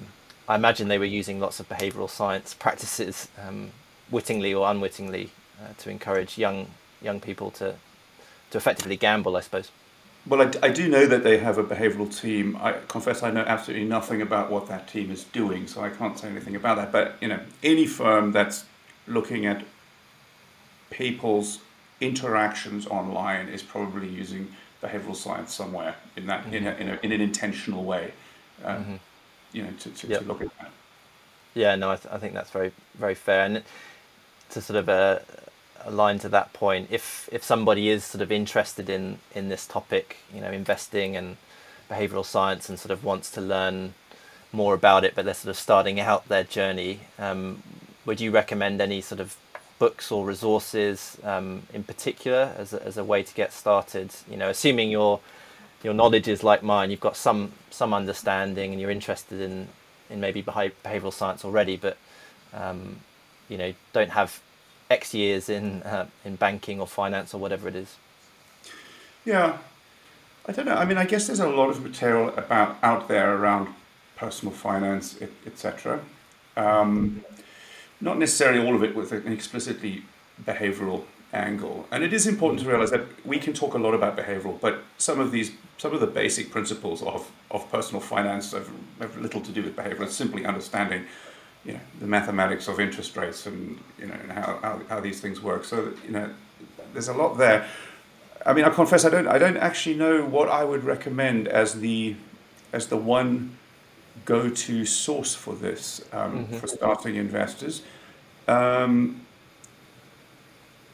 I 0.47 0.55
imagine 0.55 0.87
they 0.87 0.99
were 0.99 1.05
using 1.05 1.39
lots 1.39 1.59
of 1.59 1.69
behavioural 1.69 2.09
science 2.09 2.53
practices, 2.53 3.27
um, 3.37 3.71
wittingly 4.11 4.53
or 4.53 4.69
unwittingly, 4.69 5.31
uh, 5.61 5.73
to 5.79 5.89
encourage 5.89 6.37
young 6.37 6.67
young 7.01 7.19
people 7.19 7.51
to 7.51 7.75
to 8.51 8.57
effectively 8.57 8.97
gamble, 8.97 9.35
I 9.35 9.41
suppose. 9.41 9.71
Well, 10.29 10.43
I, 10.43 10.67
I, 10.67 10.69
do 10.69 10.87
know 10.87 11.07
that 11.07 11.23
they 11.23 11.39
have 11.39 11.57
a 11.57 11.63
behavioural 11.63 12.15
team. 12.15 12.55
I 12.61 12.73
confess 12.87 13.23
I 13.23 13.31
know 13.31 13.41
absolutely 13.41 13.87
nothing 13.87 14.21
about 14.21 14.51
what 14.51 14.67
that 14.67 14.87
team 14.87 15.09
is 15.09 15.23
doing, 15.23 15.65
so 15.65 15.81
I 15.81 15.89
can't 15.89 16.19
say 16.19 16.29
anything 16.29 16.55
about 16.55 16.77
that. 16.77 16.91
But 16.91 17.15
you 17.19 17.27
know, 17.27 17.39
any 17.63 17.87
firm 17.87 18.31
that's 18.31 18.65
looking 19.07 19.47
at 19.47 19.63
people's 20.91 21.59
interactions 21.99 22.85
online 22.85 23.47
is 23.47 23.63
probably 23.63 24.07
using 24.07 24.47
behavioural 24.83 25.15
science 25.15 25.53
somewhere 25.53 25.95
in 26.15 26.27
that 26.27 26.45
mm-hmm. 26.45 26.53
in, 26.53 26.67
a, 26.67 26.71
in, 26.75 26.89
a, 26.89 26.99
in, 27.01 27.11
an 27.11 27.21
intentional 27.21 27.83
way. 27.83 28.13
Uh, 28.63 28.75
mm-hmm. 28.75 28.95
You 29.51 29.63
know, 29.63 29.71
to, 29.79 29.89
to, 29.89 30.07
yep. 30.07 30.21
to, 30.21 30.27
look 30.27 30.41
at 30.41 30.49
that. 30.59 30.71
Yeah, 31.55 31.75
no, 31.75 31.89
I, 31.89 31.95
th- 31.95 32.13
I 32.13 32.19
think 32.19 32.35
that's 32.35 32.51
very 32.51 32.71
very 32.99 33.15
fair, 33.15 33.45
and 33.45 33.63
to 34.51 34.61
sort 34.61 34.77
of 34.77 34.89
uh, 34.89 35.19
align 35.85 36.19
to 36.19 36.29
that 36.29 36.53
point, 36.53 36.87
if 36.91 37.29
if 37.31 37.43
somebody 37.43 37.89
is 37.89 38.03
sort 38.05 38.21
of 38.21 38.31
interested 38.31 38.89
in 38.89 39.19
in 39.33 39.49
this 39.49 39.65
topic, 39.65 40.17
you 40.33 40.41
know, 40.41 40.51
investing 40.51 41.15
and 41.15 41.37
behavioral 41.89 42.25
science, 42.25 42.69
and 42.69 42.79
sort 42.79 42.91
of 42.91 43.03
wants 43.03 43.31
to 43.31 43.41
learn 43.41 43.93
more 44.51 44.73
about 44.73 45.03
it, 45.03 45.13
but 45.15 45.25
they're 45.25 45.33
sort 45.33 45.49
of 45.49 45.57
starting 45.57 45.99
out 45.99 46.27
their 46.27 46.43
journey, 46.43 47.01
um, 47.19 47.61
would 48.05 48.19
you 48.19 48.31
recommend 48.31 48.81
any 48.81 49.01
sort 49.01 49.21
of 49.21 49.37
books 49.77 50.11
or 50.11 50.25
resources 50.25 51.17
um, 51.23 51.63
in 51.73 51.83
particular 51.83 52.53
as 52.57 52.73
a, 52.73 52.83
as 52.83 52.97
a 52.97 53.03
way 53.03 53.23
to 53.23 53.33
get 53.33 53.53
started? 53.53 54.11
You 54.29 54.37
know, 54.37 54.49
assuming 54.49 54.89
your 54.91 55.19
your 55.83 55.93
knowledge 55.93 56.27
is 56.27 56.43
like 56.43 56.61
mine, 56.63 56.91
you've 56.91 56.99
got 56.99 57.15
some 57.15 57.53
some 57.69 57.93
understanding, 57.93 58.71
and 58.71 58.81
you're 58.81 58.91
interested 58.91 59.39
in 59.41 59.67
in 60.09 60.19
maybe 60.19 60.41
behavioral 60.41 61.13
science 61.13 61.45
already, 61.45 61.77
but 61.77 61.97
um, 62.53 62.97
you 63.47 63.57
know, 63.57 63.73
don't 63.93 64.11
have 64.11 64.41
X 64.89 65.13
years 65.13 65.49
in 65.49 65.83
uh, 65.83 66.07
in 66.25 66.35
banking 66.35 66.79
or 66.79 66.87
finance 66.87 67.33
or 67.33 67.37
whatever 67.37 67.67
it 67.67 67.75
is. 67.75 67.97
Yeah, 69.25 69.57
I 70.47 70.51
don't 70.51 70.65
know. 70.65 70.75
I 70.75 70.85
mean, 70.85 70.97
I 70.97 71.05
guess 71.05 71.27
there's 71.27 71.39
a 71.39 71.47
lot 71.47 71.69
of 71.69 71.83
material 71.83 72.29
about 72.29 72.77
out 72.81 73.07
there 73.07 73.35
around 73.35 73.67
personal 74.15 74.53
finance, 74.53 75.17
etc. 75.45 76.01
Um, 76.57 77.23
not 78.01 78.17
necessarily 78.17 78.65
all 78.65 78.75
of 78.75 78.83
it 78.83 78.95
with 78.95 79.11
an 79.11 79.31
explicitly 79.31 80.03
behavioral 80.43 81.03
angle. 81.33 81.87
And 81.91 82.03
it 82.03 82.13
is 82.13 82.27
important 82.27 82.61
to 82.61 82.67
realize 82.67 82.91
that 82.91 83.05
we 83.25 83.37
can 83.37 83.53
talk 83.53 83.73
a 83.73 83.77
lot 83.77 83.93
about 83.93 84.17
behavioral, 84.17 84.59
but 84.59 84.79
some 84.97 85.19
of 85.19 85.31
these, 85.31 85.51
some 85.77 85.93
of 85.93 85.99
the 85.99 86.07
basic 86.07 86.51
principles 86.51 87.01
of, 87.03 87.31
of 87.51 87.69
personal 87.71 88.01
finance 88.01 88.51
have, 88.51 88.69
have 88.99 89.17
little 89.17 89.41
to 89.41 89.51
do 89.51 89.63
with 89.63 89.75
behavior. 89.75 90.03
It's 90.03 90.15
simply 90.15 90.45
understanding 90.45 91.05
you 91.65 91.73
know, 91.73 91.79
the 91.99 92.07
mathematics 92.07 92.67
of 92.67 92.79
interest 92.79 93.15
rates 93.17 93.45
and, 93.45 93.79
you 93.99 94.07
know, 94.07 94.13
and 94.13 94.31
how, 94.31 94.59
how, 94.61 94.81
how 94.89 94.99
these 94.99 95.19
things 95.19 95.41
work. 95.41 95.65
So, 95.65 95.93
you 96.05 96.11
know, 96.11 96.29
there's 96.93 97.09
a 97.09 97.13
lot 97.13 97.37
there. 97.37 97.67
I 98.45 98.53
mean, 98.53 98.65
I 98.65 98.69
confess 98.69 99.03
I 99.05 99.09
don't, 99.09 99.27
I 99.27 99.37
don't 99.37 99.57
actually 99.57 99.95
know 99.95 100.23
what 100.25 100.49
I 100.49 100.63
would 100.63 100.83
recommend 100.83 101.47
as 101.47 101.81
the, 101.81 102.15
as 102.71 102.87
the 102.87 102.97
one 102.97 103.57
go-to 104.25 104.85
source 104.85 105.35
for 105.35 105.53
this 105.55 106.01
um, 106.13 106.45
mm-hmm. 106.45 106.57
for 106.57 106.67
starting 106.67 107.15
investors. 107.15 107.81
Um, 108.47 109.25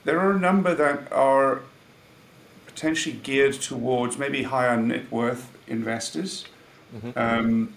there 0.03 0.19
are 0.19 0.31
a 0.31 0.39
number 0.39 0.75
that 0.75 1.11
are 1.11 1.61
potentially 2.65 3.15
geared 3.23 3.53
towards 3.53 4.17
maybe 4.17 4.43
higher 4.43 4.77
net 4.77 5.11
worth 5.11 5.55
investors. 5.67 6.45
Mm-hmm. 6.95 7.17
Um, 7.17 7.73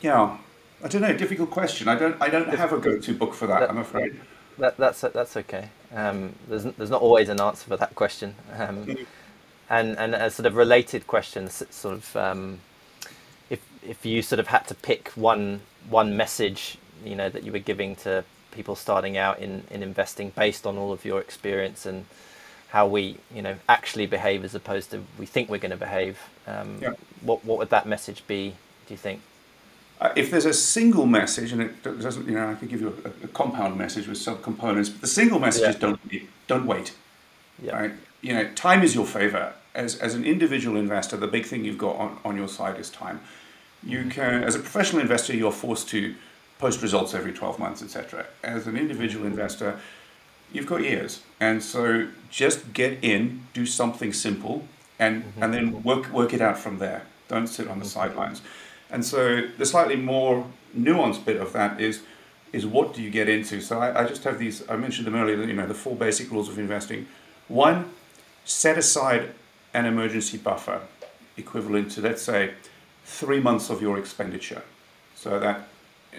yeah, 0.00 0.38
I 0.82 0.88
don't 0.88 1.02
know. 1.02 1.12
Difficult 1.12 1.50
question. 1.50 1.88
I 1.88 1.94
don't. 1.94 2.20
I 2.20 2.28
don't 2.28 2.48
have 2.48 2.72
a 2.72 2.78
go-to 2.78 3.14
book 3.14 3.34
for 3.34 3.46
that. 3.46 3.60
that 3.60 3.70
I'm 3.70 3.78
afraid. 3.78 4.18
That, 4.58 4.76
that's 4.76 5.00
that's 5.00 5.36
okay. 5.36 5.68
Um, 5.94 6.34
there's 6.48 6.64
there's 6.64 6.90
not 6.90 7.02
always 7.02 7.28
an 7.28 7.40
answer 7.40 7.66
for 7.68 7.76
that 7.76 7.94
question. 7.94 8.34
Um, 8.56 8.86
mm. 8.86 9.06
and 9.70 9.98
and 9.98 10.14
a 10.14 10.30
sort 10.30 10.46
of 10.46 10.56
related 10.56 11.06
question, 11.06 11.48
sort 11.48 11.94
of, 11.94 12.16
um, 12.16 12.60
if 13.48 13.60
if 13.82 14.04
you 14.04 14.22
sort 14.22 14.40
of 14.40 14.48
had 14.48 14.66
to 14.68 14.74
pick 14.74 15.08
one 15.10 15.60
one 15.88 16.16
message, 16.16 16.78
you 17.04 17.14
know, 17.14 17.28
that 17.28 17.44
you 17.44 17.52
were 17.52 17.58
giving 17.58 17.96
to 17.96 18.24
people 18.50 18.76
starting 18.76 19.16
out 19.16 19.38
in 19.38 19.64
in 19.70 19.82
investing 19.82 20.30
based 20.30 20.66
on 20.66 20.76
all 20.76 20.92
of 20.92 21.04
your 21.04 21.20
experience 21.20 21.86
and 21.86 22.04
how 22.68 22.86
we 22.86 23.16
you 23.34 23.42
know 23.42 23.56
actually 23.68 24.06
behave 24.06 24.44
as 24.44 24.54
opposed 24.54 24.90
to 24.90 25.02
we 25.18 25.26
think 25.26 25.48
we're 25.48 25.58
going 25.58 25.70
to 25.70 25.76
behave. 25.76 26.18
Um, 26.46 26.78
yeah. 26.80 26.92
What 27.20 27.44
what 27.44 27.58
would 27.58 27.70
that 27.70 27.86
message 27.86 28.26
be? 28.26 28.54
Do 28.86 28.94
you 28.94 28.98
think? 28.98 29.20
Uh, 30.02 30.12
if 30.16 30.32
there's 30.32 30.46
a 30.46 30.52
single 30.52 31.06
message, 31.06 31.52
and 31.52 31.62
it 31.62 31.80
doesn't, 31.84 32.26
you 32.26 32.34
know, 32.34 32.50
I 32.50 32.54
could 32.54 32.68
give 32.68 32.80
you 32.80 32.88
a, 33.04 33.24
a 33.24 33.28
compound 33.28 33.78
message 33.78 34.08
with 34.08 34.18
subcomponents, 34.18 34.90
but 34.90 35.00
the 35.00 35.06
single 35.06 35.38
message 35.38 35.62
yeah. 35.62 35.68
is 35.68 35.76
don't 35.76 36.00
don't 36.48 36.66
wait. 36.66 36.92
Yeah. 37.62 37.76
Right? 37.76 37.92
You 38.20 38.32
know, 38.34 38.48
time 38.54 38.82
is 38.82 38.96
your 38.96 39.06
favor. 39.06 39.54
As 39.76 39.96
as 40.00 40.16
an 40.16 40.24
individual 40.24 40.76
investor, 40.76 41.16
the 41.16 41.28
big 41.28 41.46
thing 41.46 41.64
you've 41.64 41.78
got 41.78 41.96
on, 41.96 42.18
on 42.24 42.36
your 42.36 42.48
side 42.48 42.80
is 42.80 42.90
time. 42.90 43.20
You 43.84 43.98
mm-hmm. 43.98 44.08
can, 44.08 44.42
as 44.42 44.56
a 44.56 44.58
professional 44.58 45.02
investor, 45.02 45.36
you're 45.36 45.52
forced 45.52 45.88
to 45.90 46.16
post 46.58 46.82
results 46.82 47.14
every 47.14 47.32
12 47.32 47.60
months, 47.60 47.80
etc. 47.80 48.26
As 48.42 48.66
an 48.66 48.76
individual 48.76 49.24
investor, 49.24 49.78
you've 50.52 50.66
got 50.66 50.82
years, 50.82 51.22
and 51.38 51.62
so 51.62 52.08
just 52.28 52.72
get 52.72 52.98
in, 53.04 53.46
do 53.54 53.64
something 53.66 54.12
simple, 54.12 54.64
and 54.98 55.22
mm-hmm. 55.22 55.42
and 55.44 55.54
then 55.54 55.82
work 55.84 56.12
work 56.12 56.34
it 56.34 56.40
out 56.40 56.58
from 56.58 56.78
there. 56.78 57.02
Don't 57.28 57.46
sit 57.46 57.68
on 57.68 57.78
the 57.78 57.84
mm-hmm. 57.84 58.00
sidelines. 58.00 58.42
And 58.92 59.04
so 59.04 59.48
the 59.58 59.66
slightly 59.66 59.96
more 59.96 60.46
nuanced 60.76 61.24
bit 61.24 61.38
of 61.38 61.52
that 61.54 61.80
is 61.80 62.02
is 62.52 62.66
what 62.66 62.92
do 62.92 63.00
you 63.02 63.10
get 63.10 63.30
into? 63.30 63.62
So 63.62 63.78
I, 63.78 64.02
I 64.02 64.06
just 64.06 64.22
have 64.24 64.38
these. 64.38 64.68
I 64.68 64.76
mentioned 64.76 65.06
them 65.06 65.14
earlier. 65.16 65.42
You 65.42 65.54
know, 65.54 65.66
the 65.66 65.74
four 65.74 65.96
basic 65.96 66.30
rules 66.30 66.50
of 66.50 66.58
investing. 66.58 67.08
One, 67.48 67.90
set 68.44 68.76
aside 68.76 69.30
an 69.72 69.86
emergency 69.86 70.36
buffer, 70.36 70.82
equivalent 71.38 71.90
to 71.92 72.02
let's 72.02 72.22
say 72.22 72.52
three 73.04 73.40
months 73.40 73.70
of 73.70 73.80
your 73.80 73.98
expenditure, 73.98 74.62
so 75.14 75.40
that 75.40 75.66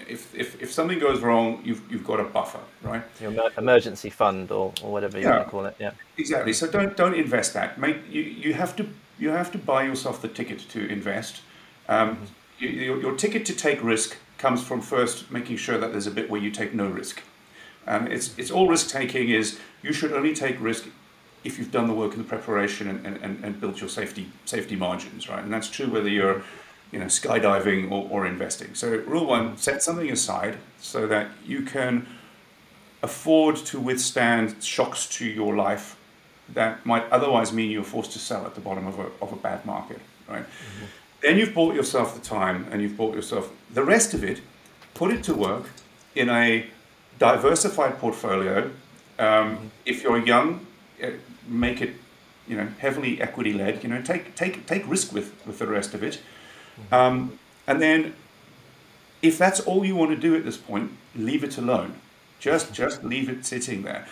if, 0.08 0.34
if, 0.34 0.60
if 0.60 0.72
something 0.72 0.98
goes 0.98 1.20
wrong, 1.20 1.62
you've, 1.64 1.80
you've 1.88 2.04
got 2.04 2.18
a 2.18 2.24
buffer, 2.24 2.58
right? 2.82 3.02
Your 3.20 3.32
emergency 3.56 4.10
fund 4.10 4.50
or, 4.50 4.72
or 4.82 4.90
whatever 4.90 5.16
you 5.18 5.24
yeah, 5.24 5.36
want 5.36 5.44
to 5.44 5.50
call 5.50 5.66
it. 5.66 5.76
Yeah. 5.78 5.92
Exactly. 6.18 6.52
So 6.52 6.66
don't 6.66 6.96
don't 6.96 7.14
invest 7.14 7.54
that. 7.54 7.78
Make 7.78 7.98
you, 8.10 8.22
you 8.22 8.54
have 8.54 8.74
to 8.76 8.88
you 9.20 9.30
have 9.30 9.52
to 9.52 9.58
buy 9.58 9.84
yourself 9.84 10.20
the 10.20 10.28
ticket 10.28 10.58
to 10.70 10.84
invest. 10.88 11.42
Um, 11.88 12.16
mm-hmm 12.16 12.24
your, 12.58 13.00
your 13.00 13.16
ticket 13.16 13.44
to 13.46 13.54
take 13.54 13.82
risk 13.82 14.16
comes 14.38 14.62
from 14.62 14.80
first 14.80 15.30
making 15.30 15.56
sure 15.56 15.78
that 15.78 15.92
there's 15.92 16.06
a 16.06 16.10
bit 16.10 16.30
where 16.30 16.40
you 16.40 16.50
take 16.50 16.74
no 16.74 16.86
risk. 16.88 17.22
And 17.86 18.12
it's, 18.12 18.36
it's 18.38 18.50
all 18.50 18.68
risk 18.68 18.88
taking 18.88 19.28
is 19.28 19.58
you 19.82 19.92
should 19.92 20.12
only 20.12 20.34
take 20.34 20.60
risk 20.60 20.86
if 21.44 21.58
you've 21.58 21.70
done 21.70 21.86
the 21.86 21.94
work 21.94 22.12
in 22.12 22.18
the 22.18 22.24
preparation 22.24 22.88
and, 22.88 23.06
and, 23.06 23.44
and 23.44 23.60
built 23.60 23.80
your 23.80 23.90
safety 23.90 24.30
safety 24.46 24.76
margins, 24.76 25.28
right? 25.28 25.44
And 25.44 25.52
that's 25.52 25.68
true 25.68 25.90
whether 25.90 26.08
you're 26.08 26.42
you 26.90 26.98
know 26.98 27.06
skydiving 27.06 27.90
or, 27.90 28.08
or 28.10 28.26
investing. 28.26 28.74
So 28.74 28.88
rule 29.06 29.26
one, 29.26 29.56
set 29.58 29.82
something 29.82 30.10
aside 30.10 30.56
so 30.80 31.06
that 31.06 31.28
you 31.44 31.62
can 31.62 32.06
afford 33.02 33.56
to 33.56 33.78
withstand 33.78 34.62
shocks 34.64 35.06
to 35.06 35.26
your 35.26 35.54
life 35.54 35.96
that 36.48 36.84
might 36.86 37.08
otherwise 37.10 37.52
mean 37.52 37.70
you're 37.70 37.84
forced 37.84 38.12
to 38.12 38.18
sell 38.18 38.46
at 38.46 38.54
the 38.54 38.60
bottom 38.60 38.86
of 38.86 38.98
a, 38.98 39.10
of 39.20 39.32
a 39.32 39.36
bad 39.36 39.64
market, 39.66 40.00
right? 40.28 40.42
Mm-hmm. 40.42 40.84
Then 41.24 41.38
you've 41.38 41.54
bought 41.54 41.74
yourself 41.74 42.14
the 42.14 42.20
time 42.20 42.66
and 42.70 42.82
you've 42.82 42.98
bought 42.98 43.14
yourself 43.14 43.50
the 43.72 43.82
rest 43.82 44.12
of 44.12 44.22
it, 44.22 44.42
put 44.92 45.10
it 45.10 45.24
to 45.24 45.32
work 45.32 45.70
in 46.14 46.28
a 46.28 46.66
diversified 47.18 47.98
portfolio. 47.98 48.70
Um, 49.18 49.70
if 49.86 50.02
you're 50.02 50.18
young, 50.18 50.66
uh, 51.02 51.12
make 51.48 51.80
it 51.80 51.94
you 52.46 52.58
know 52.58 52.68
heavily 52.78 53.22
equity 53.22 53.54
led. 53.54 53.82
You 53.82 53.88
know, 53.88 54.02
take 54.02 54.34
take 54.34 54.66
take 54.66 54.86
risk 54.86 55.14
with 55.14 55.32
with 55.46 55.58
the 55.58 55.66
rest 55.66 55.94
of 55.94 56.02
it, 56.02 56.20
um, 56.92 57.38
and 57.66 57.80
then 57.80 58.14
if 59.22 59.38
that's 59.38 59.60
all 59.60 59.82
you 59.82 59.96
want 59.96 60.10
to 60.10 60.20
do 60.28 60.36
at 60.36 60.44
this 60.44 60.58
point, 60.58 60.92
leave 61.16 61.42
it 61.42 61.56
alone. 61.56 61.94
Just 62.38 62.74
just 62.74 63.02
leave 63.02 63.30
it 63.30 63.46
sitting 63.46 63.80
there. 63.80 64.06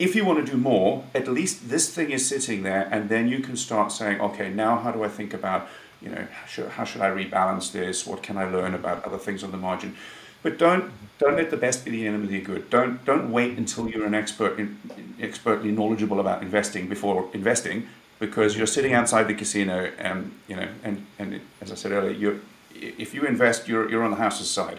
If 0.00 0.16
you 0.16 0.24
want 0.24 0.44
to 0.44 0.52
do 0.52 0.58
more, 0.58 1.04
at 1.14 1.28
least 1.28 1.70
this 1.70 1.94
thing 1.94 2.10
is 2.10 2.26
sitting 2.26 2.64
there, 2.64 2.88
and 2.90 3.08
then 3.08 3.28
you 3.28 3.38
can 3.38 3.56
start 3.56 3.92
saying, 3.92 4.20
okay, 4.20 4.48
now 4.48 4.78
how 4.78 4.90
do 4.90 5.04
I 5.04 5.08
think 5.08 5.32
about 5.32 5.68
you 6.00 6.10
know, 6.10 6.26
how 6.70 6.84
should 6.84 7.00
I 7.00 7.10
rebalance 7.10 7.72
this? 7.72 8.06
What 8.06 8.22
can 8.22 8.36
I 8.36 8.48
learn 8.48 8.74
about 8.74 9.04
other 9.04 9.18
things 9.18 9.42
on 9.42 9.50
the 9.50 9.56
margin? 9.56 9.96
But 10.42 10.58
don't 10.58 10.92
don't 11.18 11.36
let 11.36 11.50
the 11.50 11.56
best 11.56 11.84
be 11.84 11.90
the 11.90 12.06
enemy 12.06 12.24
of 12.24 12.30
the 12.30 12.40
good. 12.40 12.70
Don't 12.70 13.04
don't 13.04 13.32
wait 13.32 13.58
until 13.58 13.88
you're 13.88 14.06
an 14.06 14.14
expert 14.14 14.58
in, 14.58 14.78
expertly 15.20 15.72
knowledgeable 15.72 16.20
about 16.20 16.42
investing 16.42 16.88
before 16.88 17.28
investing, 17.32 17.88
because 18.20 18.56
you're 18.56 18.66
sitting 18.66 18.94
outside 18.94 19.24
the 19.24 19.34
casino, 19.34 19.90
and 19.98 20.32
you 20.46 20.54
know, 20.54 20.68
and 20.84 21.04
and 21.18 21.40
as 21.60 21.72
I 21.72 21.74
said 21.74 21.90
earlier, 21.90 22.12
you 22.12 22.40
if 22.72 23.14
you 23.14 23.24
invest, 23.24 23.66
you're 23.66 23.90
you're 23.90 24.04
on 24.04 24.12
the 24.12 24.16
house's 24.16 24.48
side. 24.48 24.78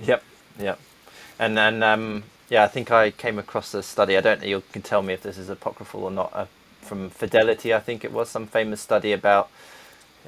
Yep, 0.00 0.22
yep, 0.58 0.78
and 1.38 1.56
then 1.56 1.82
um, 1.82 2.24
yeah, 2.50 2.64
I 2.64 2.68
think 2.68 2.90
I 2.90 3.10
came 3.10 3.38
across 3.38 3.72
a 3.72 3.82
study. 3.82 4.18
I 4.18 4.20
don't 4.20 4.42
know. 4.42 4.46
You 4.46 4.62
can 4.72 4.82
tell 4.82 5.00
me 5.00 5.14
if 5.14 5.22
this 5.22 5.38
is 5.38 5.48
apocryphal 5.48 6.04
or 6.04 6.10
not. 6.10 6.30
Uh, 6.34 6.46
from 6.82 7.08
Fidelity, 7.10 7.72
I 7.72 7.80
think 7.80 8.04
it 8.04 8.12
was 8.12 8.28
some 8.28 8.46
famous 8.46 8.80
study 8.82 9.12
about. 9.12 9.48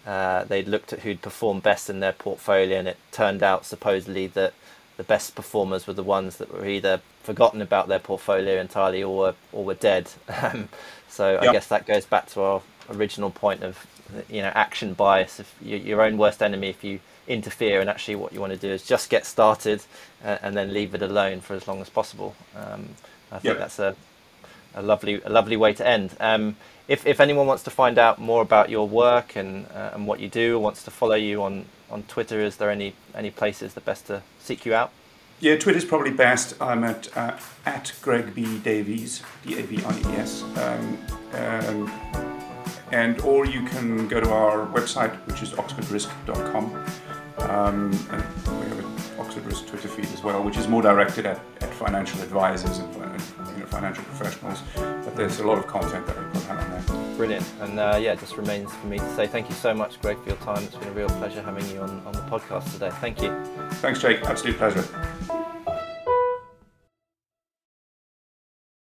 Uh, 0.06 0.44
they 0.44 0.62
looked 0.62 0.92
at 0.92 1.00
who'd 1.00 1.22
performed 1.22 1.62
best 1.62 1.88
in 1.88 2.00
their 2.00 2.12
portfolio, 2.12 2.78
and 2.78 2.88
it 2.88 2.96
turned 3.12 3.42
out 3.42 3.64
supposedly 3.64 4.26
that 4.28 4.52
the 4.96 5.04
best 5.04 5.34
performers 5.34 5.86
were 5.86 5.94
the 5.94 6.02
ones 6.02 6.36
that 6.36 6.52
were 6.52 6.66
either 6.66 7.00
forgotten 7.22 7.60
about 7.60 7.88
their 7.88 7.98
portfolio 7.98 8.60
entirely 8.60 9.02
or 9.02 9.16
were, 9.16 9.34
or 9.52 9.64
were 9.64 9.74
dead. 9.74 10.10
Um, 10.42 10.68
so 11.08 11.32
yep. 11.32 11.42
I 11.42 11.52
guess 11.52 11.68
that 11.68 11.86
goes 11.86 12.04
back 12.04 12.28
to 12.30 12.42
our 12.42 12.62
original 12.90 13.30
point 13.30 13.62
of 13.62 13.86
you 14.28 14.42
know 14.42 14.50
action 14.54 14.94
bias. 14.94 15.38
If 15.38 15.54
you, 15.62 15.76
your 15.76 16.02
own 16.02 16.18
worst 16.18 16.42
enemy, 16.42 16.68
if 16.68 16.82
you 16.82 16.98
interfere, 17.28 17.80
and 17.80 17.88
actually 17.88 18.16
what 18.16 18.32
you 18.32 18.40
want 18.40 18.52
to 18.52 18.58
do 18.58 18.68
is 18.68 18.84
just 18.84 19.10
get 19.10 19.24
started 19.24 19.84
and, 20.22 20.40
and 20.42 20.56
then 20.56 20.72
leave 20.72 20.92
it 20.94 21.02
alone 21.02 21.40
for 21.40 21.54
as 21.54 21.68
long 21.68 21.80
as 21.80 21.88
possible. 21.88 22.34
Um, 22.56 22.88
I 23.30 23.38
think 23.38 23.44
yep. 23.44 23.58
that's 23.58 23.78
a, 23.78 23.94
a 24.74 24.82
lovely 24.82 25.22
a 25.22 25.30
lovely 25.30 25.56
way 25.56 25.72
to 25.74 25.86
end. 25.86 26.16
Um, 26.18 26.56
if, 26.88 27.06
if 27.06 27.20
anyone 27.20 27.46
wants 27.46 27.62
to 27.64 27.70
find 27.70 27.98
out 27.98 28.20
more 28.20 28.42
about 28.42 28.68
your 28.68 28.88
work 28.88 29.36
and 29.36 29.66
uh, 29.74 29.90
and 29.94 30.06
what 30.06 30.20
you 30.20 30.28
do, 30.28 30.56
or 30.56 30.60
wants 30.60 30.82
to 30.84 30.90
follow 30.90 31.14
you 31.14 31.42
on, 31.42 31.64
on 31.90 32.02
Twitter, 32.04 32.40
is 32.40 32.56
there 32.56 32.70
any 32.70 32.94
any 33.14 33.30
places 33.30 33.74
the 33.74 33.80
best 33.80 34.06
to 34.06 34.22
seek 34.40 34.66
you 34.66 34.74
out? 34.74 34.90
Yeah, 35.40 35.56
Twitter's 35.56 35.84
probably 35.84 36.12
best. 36.12 36.54
I'm 36.60 36.84
at 36.84 37.14
uh, 37.16 37.38
at 37.66 37.92
Greg 38.02 38.34
B 38.34 38.58
Davies, 38.58 39.22
D 39.46 39.58
A 39.58 39.62
V 39.62 39.82
I 39.84 39.98
E 39.98 40.16
S, 40.16 40.42
um, 40.42 40.98
um, 41.32 41.90
and 42.92 43.20
or 43.22 43.46
you 43.46 43.62
can 43.64 44.06
go 44.08 44.20
to 44.20 44.30
our 44.30 44.66
website, 44.66 45.14
which 45.26 45.42
is 45.42 45.50
oxfordrisk.com. 45.52 46.84
Um, 47.38 47.90
and 48.10 48.22
we 48.60 48.68
have 48.68 48.78
an 48.78 48.86
Oxford 49.18 49.44
Risk 49.44 49.66
Twitter 49.66 49.88
feed 49.88 50.06
as 50.06 50.22
well, 50.22 50.42
which 50.42 50.56
is 50.56 50.68
more 50.68 50.82
directed 50.82 51.26
at, 51.26 51.40
at 51.60 51.74
financial 51.74 52.20
advisors 52.22 52.78
and 52.78 52.94
you 52.94 53.00
know, 53.00 53.66
financial 53.66 54.04
professionals. 54.04 54.62
But 54.76 55.16
there's 55.16 55.40
a 55.40 55.46
lot 55.46 55.58
of 55.58 55.66
content 55.66 56.06
that 56.06 56.16
we 56.16 56.24
put 56.30 56.48
out. 56.50 56.63
Brilliant. 57.16 57.46
And 57.60 57.78
uh, 57.78 57.98
yeah, 58.00 58.12
it 58.12 58.20
just 58.20 58.36
remains 58.36 58.72
for 58.74 58.86
me 58.86 58.98
to 58.98 59.14
say 59.14 59.26
thank 59.26 59.48
you 59.48 59.54
so 59.54 59.72
much, 59.72 60.00
Greg, 60.00 60.18
for 60.22 60.30
your 60.30 60.38
time. 60.38 60.62
It's 60.64 60.76
been 60.76 60.88
a 60.88 60.92
real 60.92 61.08
pleasure 61.08 61.42
having 61.42 61.68
you 61.70 61.80
on, 61.80 62.02
on 62.06 62.12
the 62.12 62.22
podcast 62.22 62.72
today. 62.72 62.90
Thank 63.00 63.22
you. 63.22 63.32
Thanks, 63.74 64.00
Jake. 64.00 64.22
Absolute 64.24 64.56
pleasure. 64.56 65.43